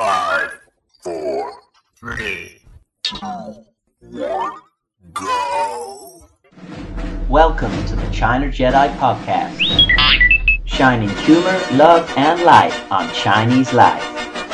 [0.00, 0.58] Five,
[1.02, 1.52] four,
[1.94, 2.62] three,
[3.02, 3.18] two,
[4.00, 4.52] one,
[5.12, 6.26] go.
[7.28, 9.60] Welcome to the China Jedi Podcast,
[10.64, 14.02] shining humor, love, and light on Chinese life.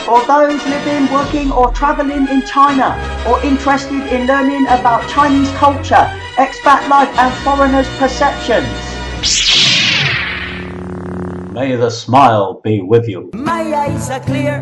[0.04, 6.10] For those living, working, or traveling in China, or interested in learning about Chinese culture,
[6.42, 8.66] expat life, and foreigners' perceptions.
[11.52, 13.30] May the smile be with you.
[13.32, 14.60] My eyes are clear,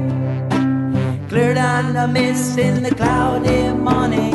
[2.07, 4.35] mist in the cloudy morning.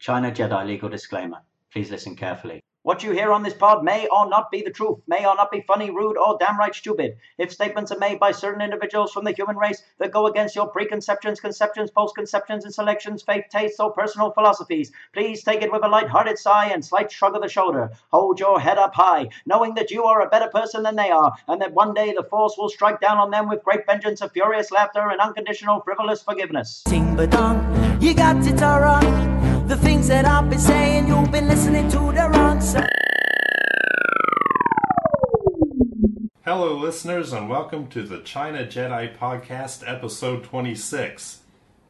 [0.00, 1.38] China Jedi legal disclaimer.
[1.70, 2.64] Please listen carefully.
[2.84, 5.52] What you hear on this pod may or not be the truth, may or not
[5.52, 7.16] be funny, rude, or downright stupid.
[7.38, 10.66] If statements are made by certain individuals from the human race that go against your
[10.66, 15.88] preconceptions, conceptions, postconceptions, and selections, faith, tastes, or personal philosophies, please take it with a
[15.88, 17.92] light-hearted sigh and slight shrug of the shoulder.
[18.10, 21.32] Hold your head up high, knowing that you are a better person than they are,
[21.46, 24.32] and that one day the force will strike down on them with great vengeance of
[24.32, 26.82] furious laughter and unconditional frivolous forgiveness.
[26.88, 27.62] Ting ba dong,
[28.02, 29.41] you got it all wrong.
[29.72, 32.90] The things that I've been saying, you've been listening to the wrong side.
[36.44, 41.40] Hello, listeners, and welcome to the China Jedi Podcast, episode 26.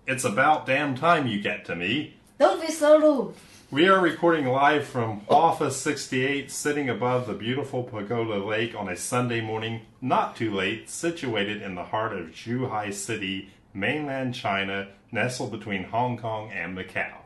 [0.06, 2.14] It's about damn time you get to me.
[2.38, 3.34] Don't be so rude.
[3.72, 8.96] We are recording live from Hua 68, sitting above the beautiful Pagoda Lake on a
[8.96, 15.50] Sunday morning, not too late, situated in the heart of Zhuhai City, mainland China, nestled
[15.50, 17.21] between Hong Kong and Macau.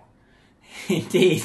[0.89, 1.45] Indeed.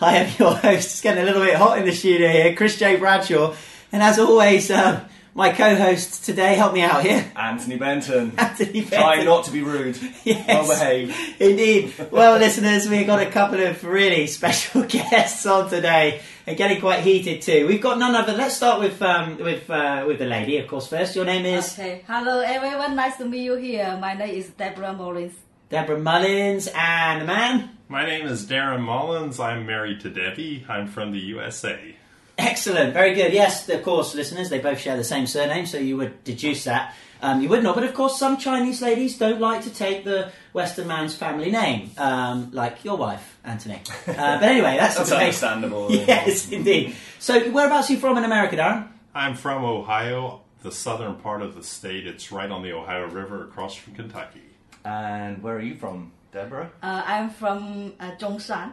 [0.00, 0.86] I am your host.
[0.86, 2.96] It's getting a little bit hot in the studio here, Chris J.
[2.96, 3.54] Bradshaw.
[3.92, 5.02] And as always, um,
[5.34, 8.32] my co host today, help me out here, Anthony Benton.
[8.38, 9.24] Anthony Trying Benton.
[9.26, 9.96] not to be rude.
[10.24, 10.68] Yes.
[10.68, 11.16] Well behaved.
[11.40, 11.94] Indeed.
[12.10, 17.00] Well, listeners, we've got a couple of really special guests on today and getting quite
[17.00, 17.66] heated too.
[17.66, 18.32] We've got none other.
[18.32, 20.88] Let's start with um, with uh, with the lady, of course.
[20.88, 22.02] First, your name is Okay.
[22.06, 22.96] Hello, everyone.
[22.96, 23.96] Nice to meet you here.
[24.00, 25.34] My name is Deborah Mullins.
[25.72, 27.70] Deborah Mullins, and the man.
[27.88, 29.40] My name is Darren Mullins.
[29.40, 30.66] I'm married to Debbie.
[30.68, 31.96] I'm from the USA.
[32.36, 33.32] Excellent, very good.
[33.32, 36.94] Yes, of course, listeners, they both share the same surname, so you would deduce that.
[37.22, 40.30] Um, you would not, but of course, some Chinese ladies don't like to take the
[40.52, 43.76] Western man's family name, um, like your wife, Anthony.
[43.76, 45.90] Uh, but anyway, that's, That's understandable.
[45.90, 46.94] Yes, indeed.
[47.18, 48.88] So, whereabouts are you from in America, Darren?
[49.14, 52.06] I'm from Ohio, the southern part of the state.
[52.06, 54.51] It's right on the Ohio River across from Kentucky.
[54.84, 56.70] And where are you from, Deborah?
[56.82, 58.72] Uh, I'm from uh, Zhongshan.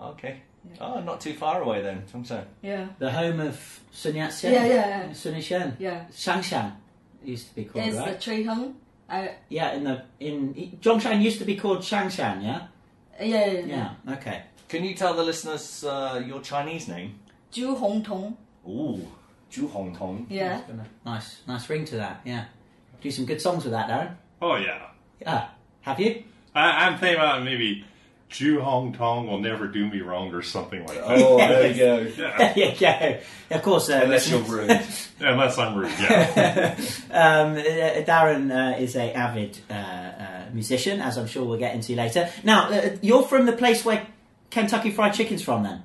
[0.00, 0.42] Okay.
[0.80, 2.44] Oh, not too far away then, Chongsheng.
[2.60, 2.88] Yeah.
[2.98, 4.52] The home of Sun Yat-sen?
[4.52, 4.74] Yeah, yeah,
[5.06, 5.12] yeah.
[5.12, 5.76] Sun Yat-sen?
[5.78, 6.04] Yeah.
[6.10, 6.72] Xiangshan
[7.24, 8.20] used to be called, It's right?
[8.20, 8.74] the Cuiheng.
[9.08, 12.66] Uh, Yeah, in the in Zhongshan used to be called Xiangshan, yeah?
[13.20, 13.66] yeah, yeah, yeah.
[14.06, 14.42] Yeah, okay.
[14.68, 17.20] Can you tell the listeners uh, your Chinese name?
[17.52, 18.36] Zhu Hong Tong.
[18.68, 19.06] Ooh,
[19.52, 20.26] Zhu Hong Tong.
[20.28, 20.60] Yeah.
[21.04, 22.46] Nice, nice ring to that, yeah.
[23.00, 24.16] Do some good songs with that, Darren.
[24.42, 24.88] Oh, yeah.
[25.20, 25.48] Yeah.
[25.82, 26.24] Have you?
[26.54, 27.84] I, I'm thinking about maybe
[28.30, 31.04] Zhu Hong Tong will never do me wrong or something like that.
[31.06, 31.98] Oh, there you go.
[32.22, 32.52] Yeah.
[32.56, 33.20] yeah, yeah.
[33.56, 33.88] Of course.
[33.88, 34.70] Uh, Unless you're rude.
[35.20, 36.74] Unless I'm rude, yeah.
[37.10, 41.74] um, uh, Darren uh, is a avid uh, uh, musician, as I'm sure we'll get
[41.74, 42.28] into later.
[42.42, 44.06] Now, uh, you're from the place where
[44.50, 45.82] Kentucky Fried Chicken's from, then?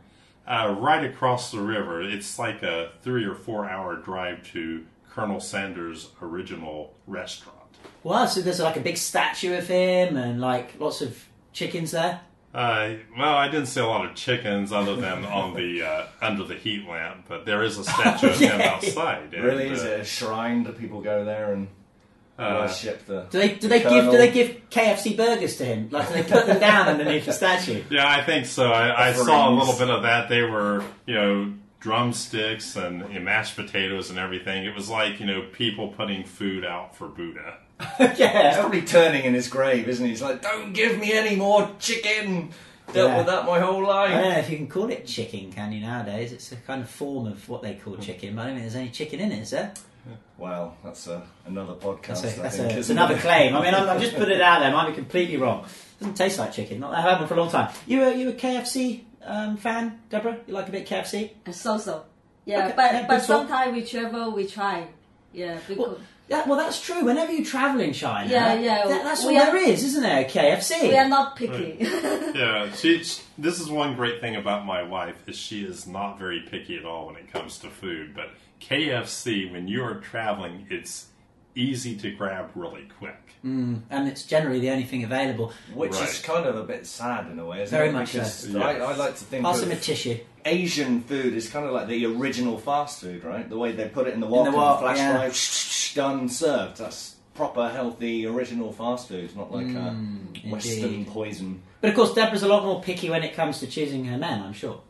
[0.47, 5.39] uh, right across the river, it's like a three or four hour drive to Colonel
[5.39, 7.57] Sanders' original restaurant.
[8.03, 12.21] Well, so there's like a big statue of him and like lots of chickens there.
[12.53, 16.43] Uh, well, I didn't see a lot of chickens other than on the uh, under
[16.43, 19.33] the heat lamp, but there is a statue of him outside.
[19.33, 19.69] and, really?
[19.69, 20.63] Is uh, it a shrine?
[20.63, 21.69] Do people go there and
[22.37, 23.21] uh, worship the.
[23.29, 25.89] Do they do they give do they give KFC burgers to him?
[25.91, 27.83] Like do they put them down underneath the statue?
[27.89, 28.71] Yeah, I think so.
[28.71, 30.27] I, I saw a little bit of that.
[30.27, 34.65] They were, you know, drumsticks and you know, mashed potatoes and everything.
[34.65, 37.57] It was like, you know, people putting food out for Buddha.
[38.17, 40.11] Yeah, he's probably turning in his grave, isn't he?
[40.11, 42.49] He's like, don't give me any more chicken!
[42.93, 43.17] Dealt Yeah.
[43.19, 44.23] with that my whole I don't life.
[44.33, 46.31] know if you can call it chicken, can you nowadays?
[46.33, 48.75] It's a kind of form of what they call chicken, but I don't think there's
[48.75, 49.73] any chicken in it, is there?
[50.37, 52.23] Well, that's uh, another podcast.
[52.23, 53.21] That's, a, I that's, think, a, it's isn't another it?
[53.21, 53.55] claim.
[53.55, 54.69] I mean, I'm, I'm just put it out there.
[54.69, 55.63] I Might be completely wrong.
[55.65, 56.79] It Doesn't taste like chicken.
[56.79, 57.71] Not that I haven't for a long time.
[57.85, 60.37] You a you a KFC um, fan, Deborah?
[60.47, 61.31] You like a bit of KFC?
[61.47, 62.03] Uh, so so.
[62.45, 64.87] Yeah, Okay, but yeah, but good sometimes we travel, we try.
[65.31, 65.97] Yeah, because Well,
[66.31, 67.03] yeah, well, that's true.
[67.03, 70.23] Whenever you travel in China, Yeah, yeah, that- that's all are- there is, isn't there?
[70.23, 70.81] KFC.
[70.89, 71.77] we are not picky.
[72.33, 76.17] Yeah, she, she- This is one great thing about my wife is she is not
[76.17, 78.15] very picky at all when it comes to food.
[78.15, 78.29] But
[78.61, 81.07] KFC, when you are traveling, it's
[81.55, 83.17] easy to grab really quick.
[83.45, 85.51] Mm, and it's generally the only thing available.
[85.73, 87.93] Which is kind of a bit sad in a way, isn't Very it?
[87.93, 88.19] much so.
[88.19, 88.61] Because Yeah.
[88.63, 90.17] I, I like to think Pass of him a tissue.
[90.45, 93.47] Asian food is kind of like the original fast food, right?
[93.49, 95.11] The way they put it in the wok, the and wok, flash yeah.
[95.13, 96.77] drive, done, served.
[96.77, 99.93] That's proper, healthy, original fast food, not like uh,
[100.49, 101.07] Western indeed.
[101.07, 101.61] poison.
[101.79, 104.41] But of course, Deborah's a lot more picky when it comes to choosing her men.
[104.41, 104.81] I'm sure.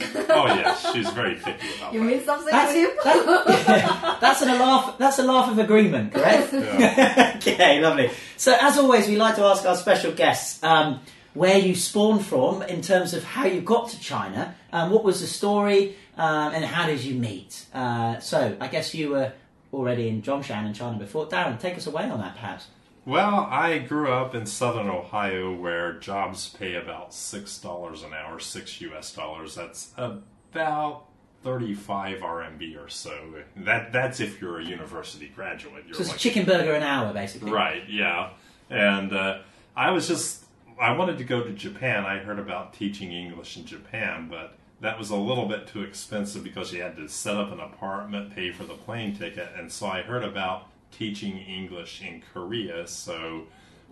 [0.00, 2.06] Oh yes, she's very picky about You that.
[2.06, 2.94] mean something That's, to you?
[3.02, 4.98] that- that's an, a laugh.
[4.98, 6.52] That's a laugh of agreement, correct?
[6.52, 7.32] Yeah.
[7.36, 8.10] okay, lovely.
[8.36, 11.00] So, as always, we like to ask our special guests um,
[11.38, 14.54] where you spawned from in terms of how you got to China.
[14.72, 17.66] Um, what was the story, um, and how did you meet?
[17.72, 19.32] Uh, so, I guess you were
[19.72, 21.26] already in Zhongshan in China before.
[21.28, 22.66] Darren, take us away on that, perhaps.
[23.06, 28.38] Well, I grew up in southern Ohio where jobs pay about six dollars an hour,
[28.38, 29.54] six US dollars.
[29.54, 31.04] That's about
[31.42, 33.16] thirty-five RMB or so.
[33.56, 35.84] That that's if you're a university graduate.
[35.86, 37.50] You're So it's a like- chicken burger an hour, basically.
[37.50, 38.30] Right, yeah.
[38.68, 39.38] And uh,
[39.74, 40.44] I was just,
[40.80, 42.04] I wanted to go to Japan.
[42.04, 46.44] I heard about teaching English in Japan, but that was a little bit too expensive
[46.44, 49.50] because you had to set up an apartment, pay for the plane ticket.
[49.56, 52.86] And so I heard about teaching English in Korea.
[52.86, 53.44] So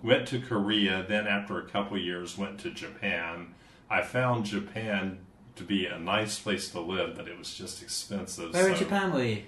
[0.02, 1.04] went to Korea.
[1.08, 3.54] Then after a couple years, went to Japan.
[3.90, 5.18] I found Japan
[5.56, 8.52] to be a nice place to live, but it was just expensive.
[8.52, 9.42] Where in Japan were you?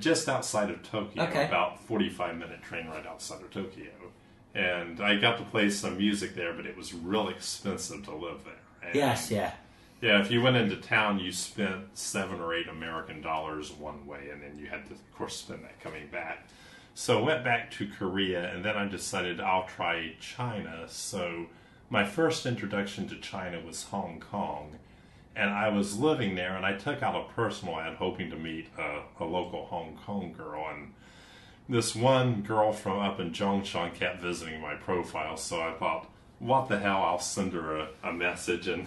[0.00, 1.46] just outside of Tokyo, Okay.
[1.46, 3.86] about 45 minute train ride outside of Tokyo.
[4.56, 8.42] And I got to play some music there, but it was real expensive to live
[8.44, 8.54] there.
[8.82, 9.52] And Yes, yeah.
[10.00, 14.28] Yeah, if you went into town, you spent seven or eight American dollars one way,
[14.32, 16.46] and then you had to, of course, spend that coming back.
[16.94, 20.84] So I went back to Korea, and then I decided I'll try China.
[20.88, 21.46] So
[21.90, 24.78] my first introduction to China was Hong Kong,
[25.34, 28.68] and I was living there, and I took out a personal ad hoping to meet
[28.78, 30.92] a, a local Hong Kong girl, and
[31.68, 36.06] this one girl from up in Zhongshan kept visiting my profile, so I thought,
[36.38, 38.86] what the hell, I'll send her a, a message, and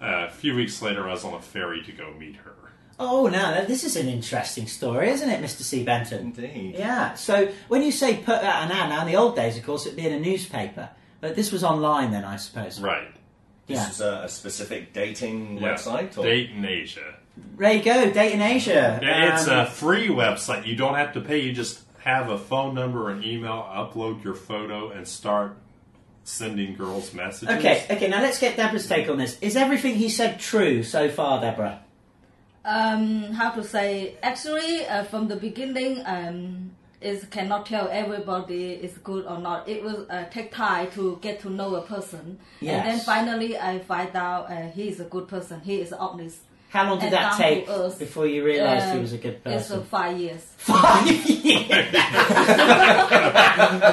[0.00, 2.52] uh, a few weeks later, I was on a ferry to go meet her.
[2.98, 5.60] Oh, now this is an interesting story, isn't it, Mr.
[5.62, 5.84] C.
[5.84, 6.32] Benton?
[6.38, 6.76] Indeed.
[6.78, 7.12] Yeah.
[7.14, 9.84] So when you say put out an ad, now in the old days, of course,
[9.84, 10.88] it'd be in a newspaper,
[11.20, 12.80] but this was online then, I suppose.
[12.80, 13.08] Right.
[13.66, 13.90] This Yeah.
[13.90, 15.74] is a, a specific dating Yeah.
[15.74, 16.16] website?
[16.16, 16.22] Or?
[16.24, 17.16] Date in Asia.
[17.58, 18.98] There you go, Date in Asia.
[19.02, 20.66] Yeah, It's Um, a free website.
[20.66, 21.38] You don't have to pay.
[21.40, 25.56] You just have a phone number and email, upload your photo, and start
[26.24, 27.56] sending girls messages.
[27.56, 28.08] Okay, okay.
[28.08, 29.38] Now let's get Deborah's take on this.
[29.40, 31.80] Is everything he said true so far, Deborah?
[32.66, 34.16] um, how to say?
[34.22, 39.68] Actually, uh, from the beginning, um, is cannot tell everybody is good or not.
[39.68, 42.74] It will uh, take time to get to know a person, yes.
[42.74, 45.60] and then finally I find out uh, he is a good person.
[45.60, 46.38] He is honest.
[46.70, 47.98] How long did that take earth.
[47.98, 49.58] before you realised he was a good person?
[49.58, 49.84] It's person?
[49.84, 50.42] five years.
[50.58, 51.94] Five years.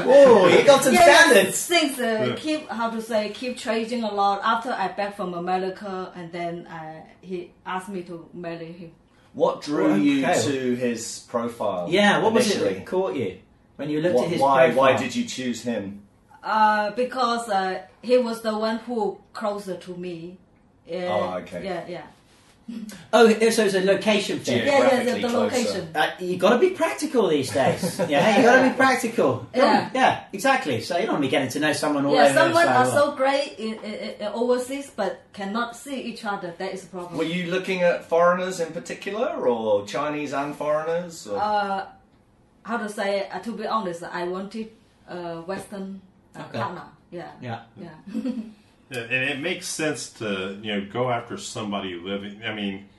[0.05, 1.65] oh, you got some Yeah, standards.
[1.67, 4.41] Things uh, keep how to say keep changing a lot.
[4.43, 8.91] After I back from America, and then uh, he asked me to marry him.
[9.33, 11.87] What drew Well, you to his profile?
[11.89, 12.21] Yeah.
[12.21, 13.39] What was it that caught you
[13.77, 14.77] when you looked Wh- at his why, profile?
[14.93, 16.01] why did you choose him?
[16.43, 20.37] Uh, because uh, he was the one who closer to me.
[20.87, 21.63] Uh, Oh, okay.
[21.63, 22.03] Yeah, yeah,
[23.15, 24.65] Oh, so it's a location thing.
[24.65, 24.79] Yeah.
[24.79, 25.13] yeah, yeah.
[25.15, 25.89] The, the location.
[25.93, 27.99] Uh, you got to be practical these days.
[28.09, 29.45] Yeah, you got to be practical.
[29.53, 29.89] Yeah.
[29.93, 30.81] yeah, exactly.
[30.81, 32.71] So you don't want to be getting to know someone all Yeah, over someone the
[32.71, 36.53] are so great in, in, in overseas, but cannot see each other.
[36.57, 37.17] That is a problem.
[37.17, 41.27] Were you looking at foreigners in particular, or Chinese and foreigners?
[41.27, 41.37] Or?
[41.39, 41.85] uh,
[42.63, 43.27] how to say?
[43.29, 44.71] Uh, to be honest, I wanted
[45.07, 46.01] a Western
[46.35, 46.57] uh, Okay.
[46.59, 46.85] partner.
[47.11, 47.59] Yeah, Yeah.
[47.79, 47.91] yeah.
[48.93, 52.41] Yeah, And it makes sense to you know go after somebody living.
[52.43, 52.89] I mean,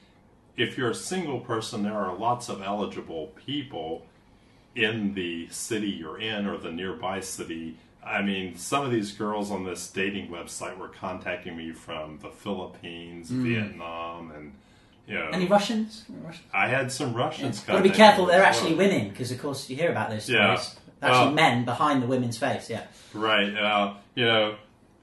[0.56, 4.04] if you're a single person, there are lots of eligible people
[4.74, 7.76] in the city you're in or the nearby city.
[8.04, 12.28] I mean, some of these girls on this dating website were contacting me from the
[12.28, 14.52] Philippines, Vietnam, and
[15.06, 16.04] you know, Any Russians?
[16.22, 16.44] Russians?
[16.52, 17.60] I had some Russians.
[17.60, 18.26] Got to be careful.
[18.26, 18.88] They're actually well.
[18.88, 20.52] women because, of course, you hear about those Yeah.
[21.02, 22.70] Actually, Uh, men behind the women's face.
[22.70, 22.84] Yeah.
[23.12, 23.54] Right.
[23.54, 24.54] Uh, you know,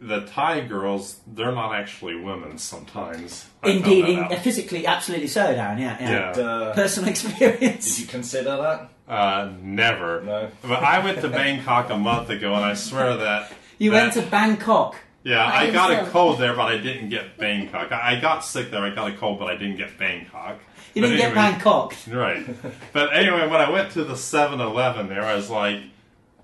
[0.02, 3.46] the Thai girls, they're not actually women sometimes.
[3.64, 4.36] I Indeed, in, out.
[4.40, 5.80] physically, absolutely so, Darren.
[5.80, 6.38] Yeah, yeah.
[6.38, 6.44] Yeah.
[6.44, 8.00] Uh, Personal did experience.
[8.00, 8.90] you consider that?
[9.08, 10.22] Uh, never.
[10.24, 10.50] No.
[10.64, 13.54] But I went to Bangkok a month ago, and I swear that.
[13.78, 14.96] You that- went to Bangkok.
[15.24, 17.92] Yeah, By I got a cold there, but I didn't get Bangkok.
[17.92, 18.82] I I got sick there.
[18.82, 20.58] I got a cold, but I didn't get Bangkok.
[20.96, 21.94] You But didn't get Bangkok.
[22.12, 22.44] Right.
[22.92, 25.80] But anyway, when I went to the 7-Eleven there, I was like,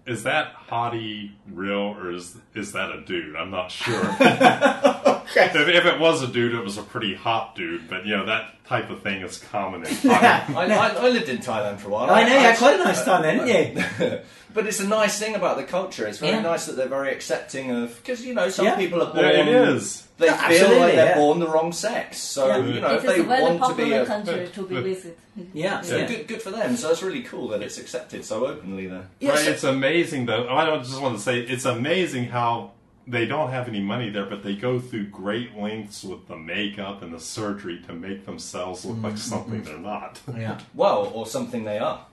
[0.08, 4.04] "Is that hottie real, or is is that a dude?" I'm not sure.
[4.20, 7.90] if, if it was a dude, it was a pretty hot dude.
[7.90, 10.46] But you know that type of thing is common in Yeah.
[10.46, 10.56] Thailand.
[10.56, 12.10] I, I, I lived in Thailand for a while.
[12.10, 14.20] I know you had quite a nice uh, time then, didn't you?
[14.54, 16.08] but it's a nice thing about the culture.
[16.08, 16.42] It's very Yeah.
[16.42, 18.76] nice that they're very accepting of because you know some Yeah.
[18.76, 19.26] people are born.
[19.26, 20.07] Yeah, it is.
[20.18, 21.16] They Yeah, feel like they're yeah.
[21.16, 22.18] born the wrong sex.
[22.18, 22.58] So Yeah.
[22.58, 25.20] you know It if they want to be popular a country to be visit.
[25.54, 26.08] Yeah, so yeah.
[26.08, 26.76] good, good for them.
[26.76, 29.08] So it's really cool that it's accepted so openly there.
[29.20, 30.48] Yeah, right, so- it's amazing though.
[30.50, 32.72] I don't just want to say it's amazing how
[33.06, 37.02] they don't have any money there, but they go through great lengths with the makeup
[37.04, 39.66] and the surgery to make themselves look mm, like mm, something mm.
[39.66, 40.20] they're not.
[40.36, 40.60] yeah.
[40.74, 42.06] Well, or something they are.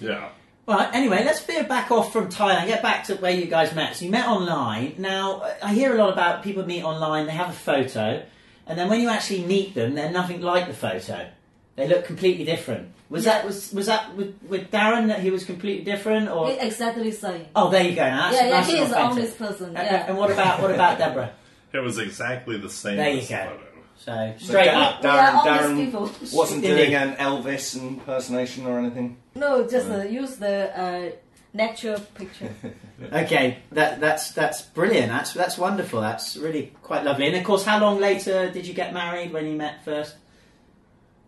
[0.00, 0.28] yeah.
[0.66, 3.96] Right, anyway, let's veer back off from Thailand, get back to where you guys met.
[3.96, 4.94] So you met online.
[4.98, 8.22] Now, I hear a lot about people meet online, they have a photo,
[8.66, 11.28] and then when you actually meet them, they're nothing like the photo.
[11.74, 12.90] They look completely different.
[13.10, 16.58] Was that was was that with, with Darren that he was completely different, or He
[16.58, 17.46] exactly same.
[17.56, 18.02] oh, there you go.
[18.08, 19.18] Now that's yeah, yeah, nice he is the authentic.
[19.18, 19.66] honest person.
[19.66, 20.06] And- Yeah.
[20.08, 21.32] And what about what about Deborah?
[21.72, 22.96] It was exactly the same.
[22.96, 23.26] There you go.
[23.26, 23.71] the photo.
[24.04, 25.02] So So straight Darren- up.
[25.02, 29.16] We are Darren, honest Darren wasn't doing an Elvis impersonation or anything.
[29.36, 31.10] No, just uh, use the uh,
[31.52, 32.50] natural picture.
[33.12, 35.08] Okay, that that's that's brilliant.
[35.08, 36.00] That's that's wonderful.
[36.00, 37.26] That's really quite lovely.
[37.26, 40.14] And of course, how long later did you get married when you met first?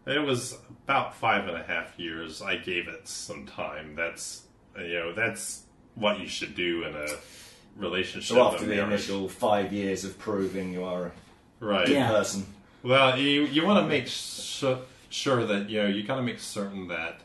[0.06, 2.42] It was about five and a half years.
[2.42, 3.96] I gave it some time.
[3.96, 4.44] That's
[4.78, 5.62] you know that's
[5.96, 7.08] what you should do in a
[7.76, 8.36] relationship.
[8.36, 8.92] So after the marriage.
[8.92, 11.12] initial five years of proving you are a
[11.58, 11.88] right?
[11.88, 12.08] Yeah.
[12.08, 12.46] person.
[12.84, 16.38] Well, you you want to make su- sure that you know you got to make
[16.38, 17.20] certain that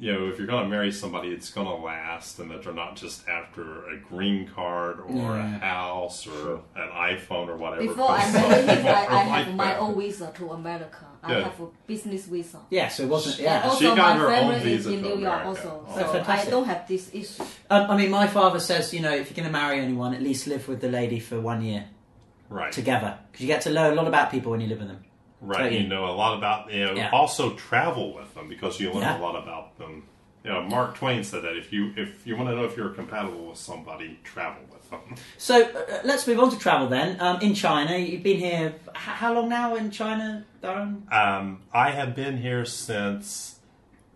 [0.00, 2.72] you know if you're going to marry somebody, it's going to last, and that they're
[2.72, 5.58] not just after a green card or a Yeah.
[5.58, 7.86] house or an iPhone or whatever.
[7.86, 9.80] Before I because some married him, people I, I are have like my that.
[9.80, 11.04] own visa to America.
[11.22, 11.44] I Yeah.
[11.44, 12.58] have a business visa.
[12.70, 13.36] Yeah, so it wasn't.
[13.36, 13.62] And Yeah.
[13.68, 15.48] also She got my her own family is visa in to New York America.
[15.48, 15.86] also.
[15.88, 16.50] Oh, So I fantastic.
[16.50, 17.42] don't have this issue.
[17.70, 20.22] Um, I mean, my father says, you know, if you're going to marry anyone, at
[20.22, 21.84] least live with the lady for one year
[22.52, 22.72] right.
[22.72, 25.04] together, because you get to learn a lot about people when you live with them.
[25.40, 25.82] Right, Totally.
[25.82, 26.94] you know a lot about you know.
[26.94, 27.10] Yeah.
[27.10, 29.18] Also, travel with them because you learn Yeah.
[29.18, 30.04] a lot about them.
[30.44, 32.90] You know, Mark Twain said that if you if you want to know if you're
[32.90, 35.00] compatible with somebody, travel with them.
[35.38, 37.20] So uh, let's move on to travel then.
[37.20, 38.74] Um, in China, you've been here.
[38.94, 41.12] How long now in China, Darren?
[41.12, 43.51] Um, I have been here since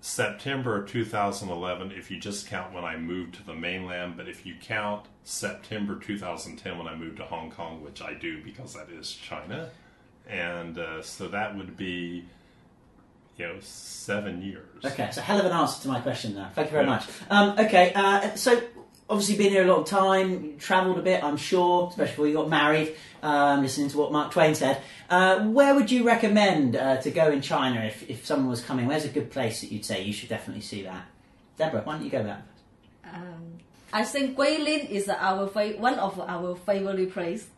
[0.07, 1.91] September 2011.
[1.91, 5.99] If you just count when I moved to the mainland, but if you count September
[5.99, 9.69] 2010 when I moved to Hong Kong, which I do because that is China,
[10.29, 12.25] and uh, so that would be
[13.37, 14.85] you know seven years.
[14.85, 16.51] Okay, so hell of an answer to my question there.
[16.55, 16.91] Thank you very Yeah.
[16.91, 17.05] much.
[17.29, 18.63] Um, okay, uh, so
[19.09, 22.49] obviously been here a long time, travelled a bit, I'm sure, especially before you got
[22.49, 22.97] married.
[23.23, 27.31] Um, listening to what Mark Twain said, uh, where would you recommend uh, to go
[27.31, 28.87] in China if, if someone was coming?
[28.87, 31.07] Where's a good place that you'd say you should definitely see that?
[31.57, 32.43] Deborah, why don't you go with that?
[33.13, 33.59] Um,
[33.93, 37.49] I think Guilin is our fa- one of our favorite place.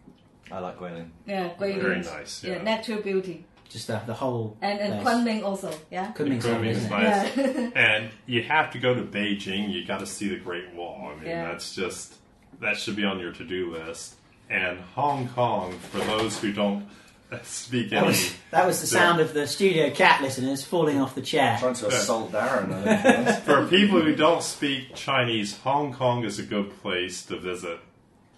[0.51, 1.09] I like Guilin.
[1.27, 1.83] Yeah, Guilin.
[1.83, 2.63] Very nice, yeah.
[2.63, 3.45] natural beauty.
[3.69, 5.17] Just uh, the whole And and place.
[5.17, 5.71] Kunming also.
[5.91, 6.13] Yeah.
[6.15, 7.03] Kunming's Kunming lovely, is isn't it?
[7.03, 7.37] nice.
[7.37, 7.71] Yeah.
[7.75, 9.71] and you have to go to Beijing.
[9.73, 11.11] You got to see the Great Wall.
[11.13, 11.49] I mean, Yeah.
[11.51, 12.15] that's just
[12.61, 14.15] that should be on your to-do list.
[14.51, 16.89] And Hong Kong, for those who don't
[17.43, 21.15] speak That any, was, that was the sound of the studio cat listeners falling off
[21.15, 21.59] the chair.
[21.61, 22.73] Trying to assault Darren.
[22.73, 23.39] I think.
[23.45, 27.81] for people who don't speak Chinese, Hong Kong is a good place to visit.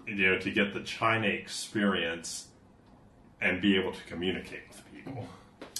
[0.08, 2.48] You know, to get the China experience
[3.40, 5.26] and be able to communicate with people.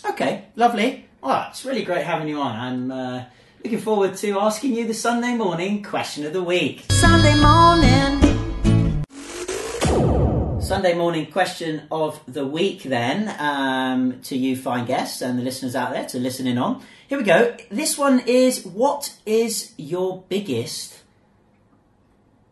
[0.08, 1.06] Okay, lovely.
[1.22, 2.56] Well, it's really great having you on.
[2.56, 3.24] I'm uh,
[3.62, 6.84] looking forward to asking you the Sunday morning question of the week.
[6.90, 8.20] Sunday morning.
[10.60, 15.74] Sunday morning question of the week, then, um, to you fine guests and the listeners
[15.74, 16.82] out there to listen in on.
[17.08, 17.56] Here we go.
[17.70, 21.02] This one is What is your biggest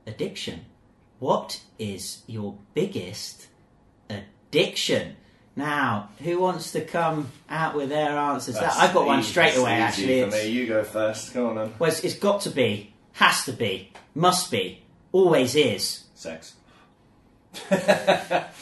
[0.06, 0.66] addiction?
[1.20, 3.46] What is your biggest
[4.10, 5.16] addiction?
[5.58, 8.54] Now, who wants to come out with their answers?
[8.54, 10.20] That, I've got one easy- straight away, actually.
[10.20, 11.34] For It's- me, you go first.
[11.34, 11.74] Go on then.
[11.80, 16.04] Well, it's, it's got to be, has to be, must be, always is.
[16.14, 16.54] Sex.
[17.68, 18.52] that's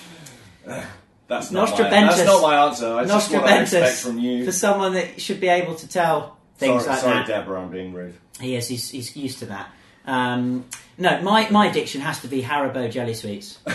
[1.51, 2.95] not my, that's not my answer.
[2.95, 4.47] That's just what I expect from you.
[4.47, 7.27] for someone that should be able to tell things sorry, like sorry that.
[7.27, 8.15] Sorry, Deborah, I'm being rude.
[8.41, 8.69] He is.
[8.69, 9.69] He's, he's used to that.
[10.07, 10.65] Um,
[10.97, 13.59] no, my, my addiction has to be Haribo jelly sweets.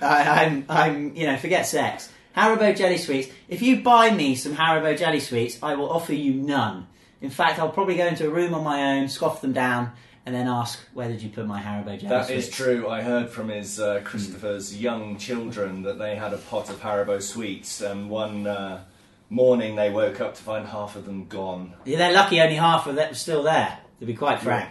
[0.00, 2.10] I, I'm I'm you know forget sex.
[2.36, 3.28] Haribo jelly sweets.
[3.48, 6.86] If you buy me some Haribo jelly sweets, I will offer you none.
[7.20, 9.92] In fact, I'll probably go into a room on my own, scoff them down,
[10.24, 12.48] and then ask where did you put my Haribo jelly That sweets?
[12.48, 12.88] is true.
[12.88, 17.20] I heard from his uh, Christopher's young children that they had a pot of Haribo
[17.20, 18.82] sweets, and one uh,
[19.28, 21.74] morning they woke up to find half of them gone.
[21.84, 23.78] Yeah, they're lucky only half of them was still there.
[24.00, 24.68] To be quite frank.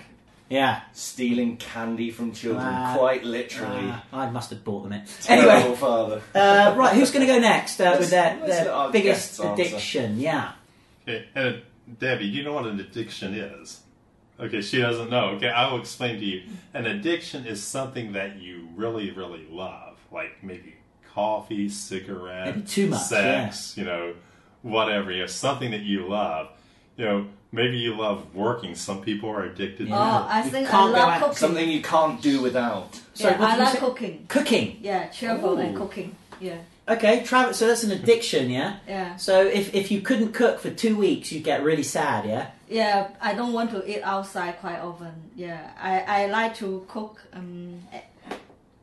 [0.52, 0.82] Yeah.
[0.94, 2.96] stealing candy from children, Ah.
[2.98, 3.88] quite literally.
[3.90, 5.08] Ah, I must have bought them it.
[5.22, 6.22] Terrible Anyway, father.
[6.36, 9.38] uh, right, who's going to go next uh, with their, Let's- let's let their biggest
[9.38, 9.54] guests answer.
[9.62, 10.20] addiction?
[10.20, 10.52] Yeah.
[11.08, 11.62] Okay, and
[12.00, 13.82] Debbie, do you know what an addiction is?
[14.40, 15.30] Okay, she doesn't know.
[15.36, 16.44] Okay, I will explain to you.
[16.74, 20.76] An addiction is something that you really, really love, like maybe
[21.14, 24.14] coffee, cigarette, Maybe too much, sex, you know,
[24.64, 25.12] whatever.
[25.12, 26.50] You know, something that you love.
[26.98, 28.76] You know, maybe you love working.
[28.76, 29.88] Some people are addicted.
[29.88, 29.96] Oh, to
[30.30, 31.36] I think I love out- cooking.
[31.38, 33.00] Something you can't do without.
[33.14, 34.26] Sorry, yeah, I like cooking.
[34.28, 34.78] Cooking.
[34.82, 36.16] Yeah, travel and cooking.
[36.40, 36.58] Yeah,
[36.90, 37.54] Okay, travel.
[37.54, 38.78] So that's an addiction, yeah.
[38.88, 42.48] yeah, So if, if you couldn't cook for two weeks, you'd get really sad, yeah.
[42.68, 43.10] yeah.
[43.22, 45.14] I don't want to eat outside quite often.
[45.36, 48.36] Yeah, I, I like to cook um a-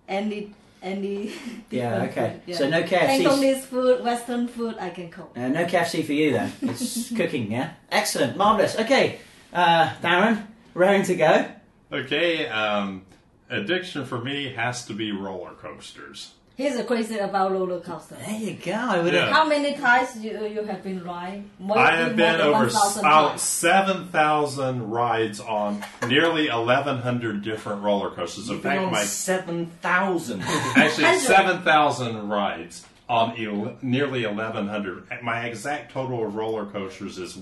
[0.08, 1.32] any any.
[1.70, 2.04] Yeah.
[2.04, 2.40] Okay.
[2.46, 2.56] yeah.
[2.56, 3.22] So no KFC.
[3.22, 5.32] Cantonese food, Western food, I can cook.
[5.36, 6.50] Uh, no KFC for you then.
[6.62, 7.72] It's cooking, yeah.
[7.90, 8.74] Excellent, marvelous.
[8.78, 9.18] Okay,
[9.52, 11.46] uh, Darren, raring to go.
[11.92, 13.04] Okay, um,
[13.50, 16.32] addiction for me has to be roller coasters.
[16.58, 18.16] He's crazy about roller coaster.
[18.16, 18.72] There you go.
[18.72, 19.32] I would Yeah.
[19.32, 21.48] How many times you you have been riding?
[21.60, 22.66] More, I have been over
[22.98, 28.48] about 7,000 rides on nearly 1,100 different roller coasters.
[28.48, 30.42] In You've fact, my 7,000.
[30.74, 35.04] actually 7,000 rides on el- nearly 1,100.
[35.22, 37.36] My exact total of roller coasters is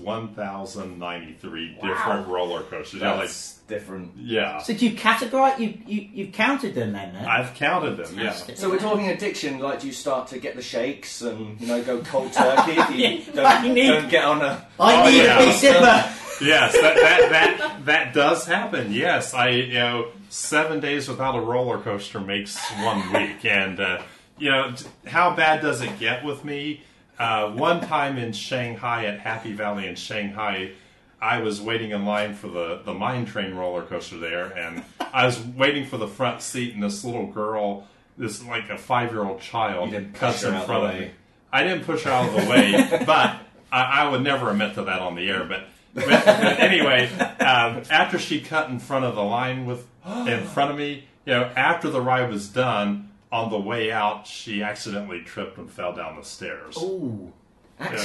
[0.71, 3.01] 1,093 different roller coasters.
[3.01, 4.11] Yeah, like, That's different.
[4.15, 4.59] yeah.
[4.59, 5.59] So do you categorize?
[5.59, 7.13] You you you've counted them then?
[7.13, 7.27] no?
[7.27, 8.29] I've counted them, yeah.
[8.31, 8.57] Fantastic.
[8.57, 11.83] So we're talking addiction, like do you start to get the shakes and, you know,
[11.83, 12.71] go cold turkey?
[12.77, 14.65] if you Yeah, don't, I need- don't get on a...
[14.79, 15.39] I Oh, need yeah.
[15.39, 16.13] a big sipper.
[16.39, 18.93] Yes, that, that that that does happen.
[18.93, 24.03] Yes, I you know seven days without a roller coaster makes one week, and uh,
[24.37, 24.73] you know
[25.05, 26.83] how bad does it get with me?
[27.19, 30.71] Uh, one time in Shanghai at Happy Valley in Shanghai,
[31.19, 35.25] I was waiting in line for the the mine train roller coaster there, and I
[35.25, 39.23] was waiting for the front seat, and this little girl, this like a five year
[39.23, 41.11] old child, cuts in of front of me.
[41.51, 43.37] I didn't push her out of the way, but
[43.71, 45.43] I, I would never admit to that on the air.
[45.45, 50.43] But, but, but anyway, um, after she cut in front of the line with in
[50.45, 54.63] front of me, you know, after the ride was done, on the way out, she
[54.63, 56.77] accidentally tripped and fell down the stairs.
[56.77, 57.31] Ooh.
[57.79, 58.03] Yeah,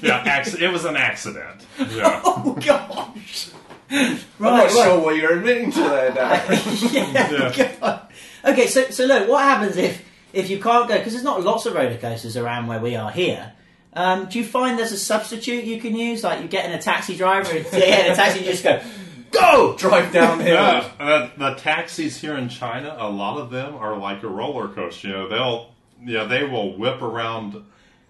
[0.00, 1.66] yeah acc- it was an accident.
[1.78, 2.22] Yeah.
[2.24, 3.50] Oh gosh.
[3.90, 4.70] I'm not right.
[4.70, 6.92] sure what you're admitting to there, Darren.
[6.92, 7.76] yeah, Yeah.
[7.80, 8.08] God.
[8.44, 11.66] Okay, so so look, what happens if if you can't go because there's not lots
[11.66, 13.52] of roller coasters around where we are here.
[13.94, 16.22] Um, do you find there's a substitute you can use?
[16.22, 18.62] Like you get in a taxi driver, and you get in a taxi, you just
[18.62, 18.80] go,
[19.30, 19.76] go.
[19.76, 20.48] Drive downhill.
[20.54, 24.68] Yeah, uh, the taxis here in China, a lot of them are like a roller
[24.68, 25.08] coaster.
[25.08, 25.72] You know, they'll,
[26.04, 27.62] you know, they will whip around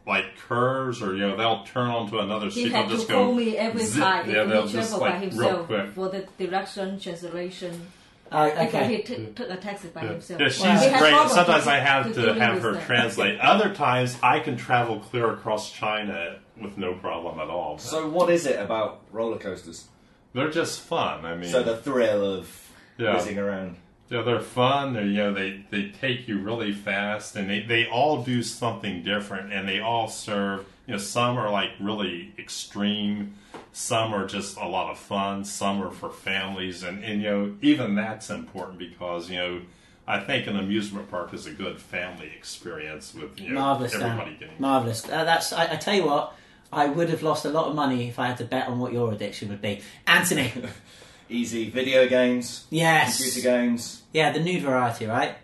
[0.06, 2.72] like curves, or you know, they'll turn onto another He seat.
[2.72, 3.34] had They'll to just call go.
[3.34, 4.02] me every zip.
[4.02, 5.88] time Yeah, they'll he just travel by like real himself quick.
[5.90, 7.88] for the direction translation.
[8.30, 8.96] Uh, Because okay.
[8.96, 10.40] he t- took a taxi by Yeah, himself.
[10.40, 10.98] Yeah, she's Wow.
[10.98, 11.30] Great.
[11.30, 13.40] Sometimes I have to to have her translate.
[13.40, 17.78] Other times I can travel clear across China with no problem at all.
[17.78, 19.88] So what is it about roller coasters?
[20.32, 21.24] They're just fun.
[21.24, 23.14] I mean, So the thrill of Yeah.
[23.14, 23.76] whizzing around.
[24.10, 24.94] Yeah, they're fun.
[24.94, 29.02] They're, you know, they, they take you really fast, and they, they all do something
[29.02, 30.64] different, and they all serve.
[30.86, 33.34] You know, some are like really extreme.
[33.72, 35.44] Some are just a lot of fun.
[35.44, 39.60] Some are for families, and, and you know, even that's important because you know,
[40.06, 44.30] I think an amusement park is a good family experience with you know Marvelous, everybody
[44.30, 44.38] Dan.
[44.38, 44.54] getting.
[44.58, 45.04] Marvelous.
[45.06, 45.52] Uh, that's.
[45.52, 46.34] I, I tell you what.
[46.72, 48.92] I would have lost a lot of money if I had to bet on what
[48.92, 49.80] your addiction would be.
[50.06, 50.52] Anthony.
[51.30, 53.18] Easy video games, Yes.
[53.22, 54.02] computer games.
[54.12, 55.36] Yeah, the new variety, right?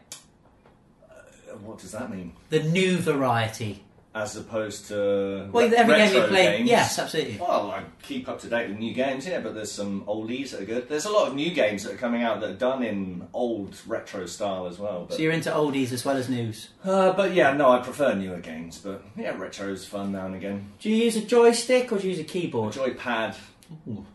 [1.09, 2.33] Uh, What does that mean?
[2.51, 3.84] The new variety.
[4.16, 6.44] As opposed to Well, re- every game you play.
[6.59, 6.70] games?
[6.70, 7.37] Yes, absolutely.
[7.40, 10.61] Well, I keep up to date with new games, yeah, but there's some oldies that
[10.61, 10.88] are good.
[10.88, 13.74] There's a lot of new games that are coming out that are done in old
[13.88, 15.07] retro style as well.
[15.09, 16.68] But, So you're into oldies as well as news.
[16.85, 18.79] uh, but yeah, no, I prefer newer games.
[18.79, 20.70] But yeah, retro's fun now and again.
[20.79, 22.77] Do you use a joystick or do you use a keyboard?
[22.77, 23.35] A Joypad,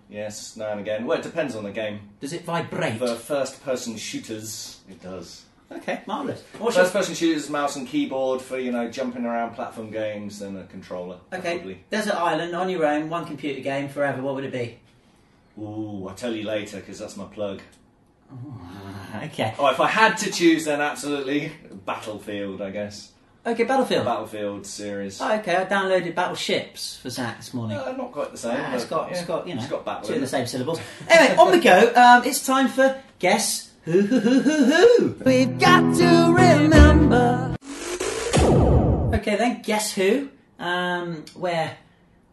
[0.09, 1.05] yes, now and again.
[1.05, 1.99] Well, it depends on the game.
[2.21, 2.99] Does it vibrate?
[2.99, 5.43] For first-person shooters, it does.
[5.71, 6.43] Okay, marvellous.
[6.57, 10.57] What's your- First-person shooters, mouse and keyboard for you know jumping around platform games, and
[10.57, 11.17] a controller.
[11.31, 11.83] Okay, Probably.
[11.91, 14.21] desert island on your own, one computer game forever.
[14.21, 14.79] What would it be?
[15.61, 17.61] Ooh, I'll tell you later because that's my plug.
[19.23, 21.51] Okay, Oh, if I had to choose, then absolutely
[21.85, 23.11] Battlefield, I guess.
[23.45, 24.05] okay, Battlefield.
[24.05, 25.19] Battlefield series.
[25.19, 27.77] Oh, okay, I downloaded Battleships for Zach this morning.
[27.77, 28.57] Uh, not quite the same.
[28.59, 30.03] Ah, it's got, yeah, it's got, you know, it's got battle.
[30.03, 30.79] two of in the same syllables.
[31.07, 31.91] Anyway, on we go.
[31.95, 37.55] Um, it's time for guess We've got to remember.
[39.15, 40.29] Okay, then guess who?
[40.59, 41.75] Um, where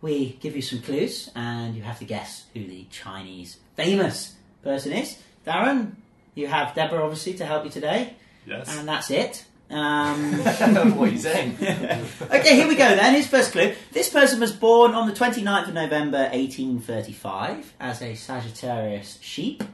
[0.03, 4.93] we give you some clues and you have to guess who the Chinese famous person
[4.93, 5.17] is.
[5.47, 5.93] Darren,
[6.35, 8.13] you have Deborah obviously to help you today,
[8.45, 8.77] Yes.
[8.77, 9.47] and that's it.
[9.71, 10.33] Um,
[10.97, 11.57] what are you saying?
[11.63, 13.15] okay, here we go then.
[13.15, 13.75] His first clue.
[13.93, 19.65] This person was born on the 29th of November 1835 as a Sagittarius sheep.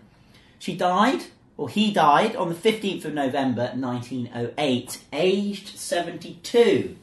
[0.60, 1.24] She died,
[1.56, 6.96] or he died, on the 15th of November 1908, aged 72.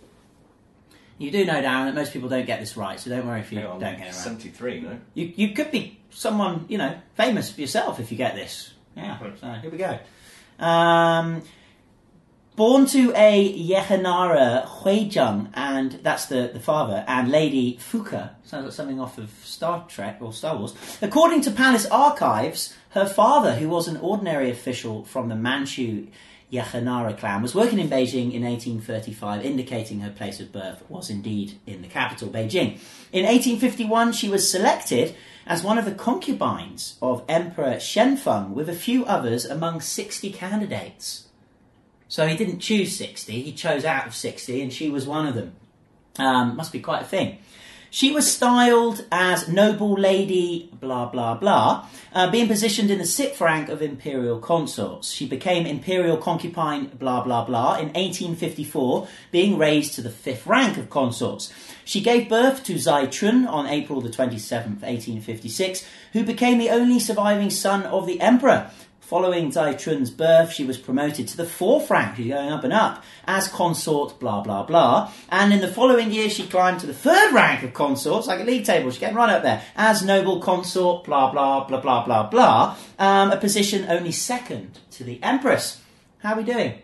[1.17, 3.51] You do know, Darren, that most people don't get this right, so don't worry if
[3.51, 4.13] you on, don't get it right.
[4.13, 4.99] 73, no?
[5.13, 8.73] You, you could be someone, you know, famous for yourself if you get this.
[8.95, 9.99] Yeah, so here we go.
[10.59, 11.43] Um,
[12.55, 18.73] born to a Yehanara Huizheng, and that's the, the father, and Lady Fuca, sounds like
[18.73, 20.73] something off of Star Trek or Star Wars.
[21.01, 26.07] According to Palace Archives, her father, who was an ordinary official from the Manchu
[26.51, 31.59] Yahanara clan, was working in Beijing in 1835, indicating her place of birth was indeed
[31.67, 32.79] in the capital, Beijing.
[33.11, 38.73] In 1851, she was selected as one of the concubines of Emperor Xianfeng, with a
[38.73, 41.27] few others among 60 candidates.
[42.07, 45.35] So he didn't choose 60, he chose out of 60, and she was one of
[45.35, 45.55] them.
[46.17, 47.37] Um, must be quite a thing.
[47.91, 53.41] She was styled as noble lady, blah blah blah, uh, being positioned in the sixth
[53.41, 55.11] rank of imperial consorts.
[55.11, 60.77] She became imperial concubine, blah blah blah, in 1854, being raised to the fifth rank
[60.77, 61.51] of consorts.
[61.83, 66.99] She gave birth to Zai Chun on April the 27th, 1856, who became the only
[66.99, 68.69] surviving son of the emperor.
[69.09, 72.71] Following Zai Chun's birth, she was promoted to the fourth rank, she's going up and
[72.71, 75.11] up, as consort, blah, blah, blah.
[75.29, 78.43] And in the following year, she climbed to the third rank of consorts, like a
[78.43, 82.29] league table, she's getting right up there, as noble consort, blah, blah, blah, blah, blah,
[82.29, 85.81] blah, um, a position only second to the empress.
[86.19, 86.79] How are we doing?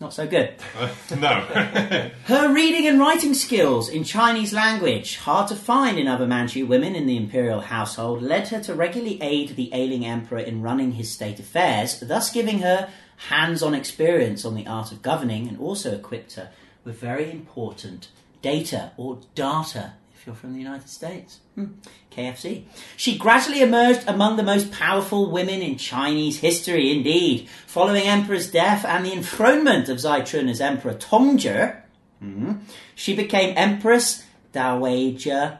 [0.00, 0.54] Not so good.
[1.18, 1.40] no.
[2.24, 6.94] Her reading and writing skills in Chinese language, hard to find in other Manchu women
[6.94, 11.12] in the imperial household, led her to regularly aid the ailing emperor in running his
[11.12, 12.90] state affairs, thus giving her
[13.28, 16.50] hands on experience on the art of governing and also equipped her
[16.84, 18.08] with very important
[18.42, 21.40] data or data if you're from the United States.
[21.54, 21.66] Hmm.
[22.10, 22.64] KFC.
[22.96, 27.46] She gradually emerged among the most powerful women in Chinese history indeed.
[27.66, 31.78] Following Emperor's death and the enthronement of Zai Chun as Emperor Tongzhi,
[32.20, 32.52] hmm,
[32.94, 35.58] she became Empress Dowager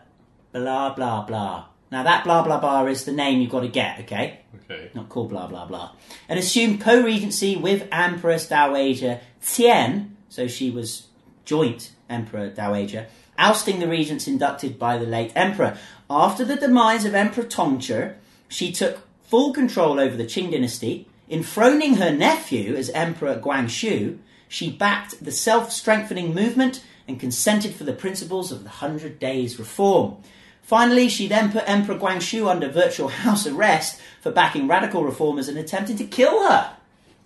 [0.53, 1.67] blah blah blah.
[1.93, 4.41] Now that blah blah blah is the name you've got to get, okay?
[4.55, 4.91] okay.
[4.95, 5.93] Not called blah blah blah.
[6.27, 11.09] And assumed co-regency with Empress Dowager Tian, so she was
[11.45, 15.77] joint Emperor Dowager, ousting the regents inducted by the late emperor.
[16.09, 18.15] After the demise of Emperor Tongzhi,
[18.49, 24.19] she took full control over the Qing dynasty, enthroning her nephew as Emperor Guangxu.
[24.49, 30.17] She backed the self-strengthening movement and consented for the principles of the Hundred Days Reform.
[30.63, 35.59] Finally, she then put Emperor Guangxu under virtual house arrest for backing radical reformers and
[35.59, 36.77] attempting to kill her.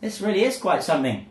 [0.00, 1.27] This really is quite something.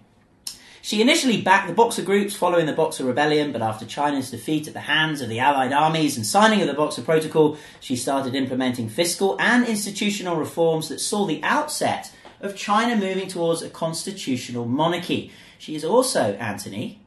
[0.87, 4.73] She initially backed the Boxer groups following the Boxer Rebellion, but after China's defeat at
[4.73, 8.87] the hands of the Allied armies and signing of the Boxer Protocol, she started implementing
[8.87, 15.29] fiscal and institutional reforms that saw the outset of China moving towards a constitutional monarchy.
[15.57, 17.01] She is also, Anthony,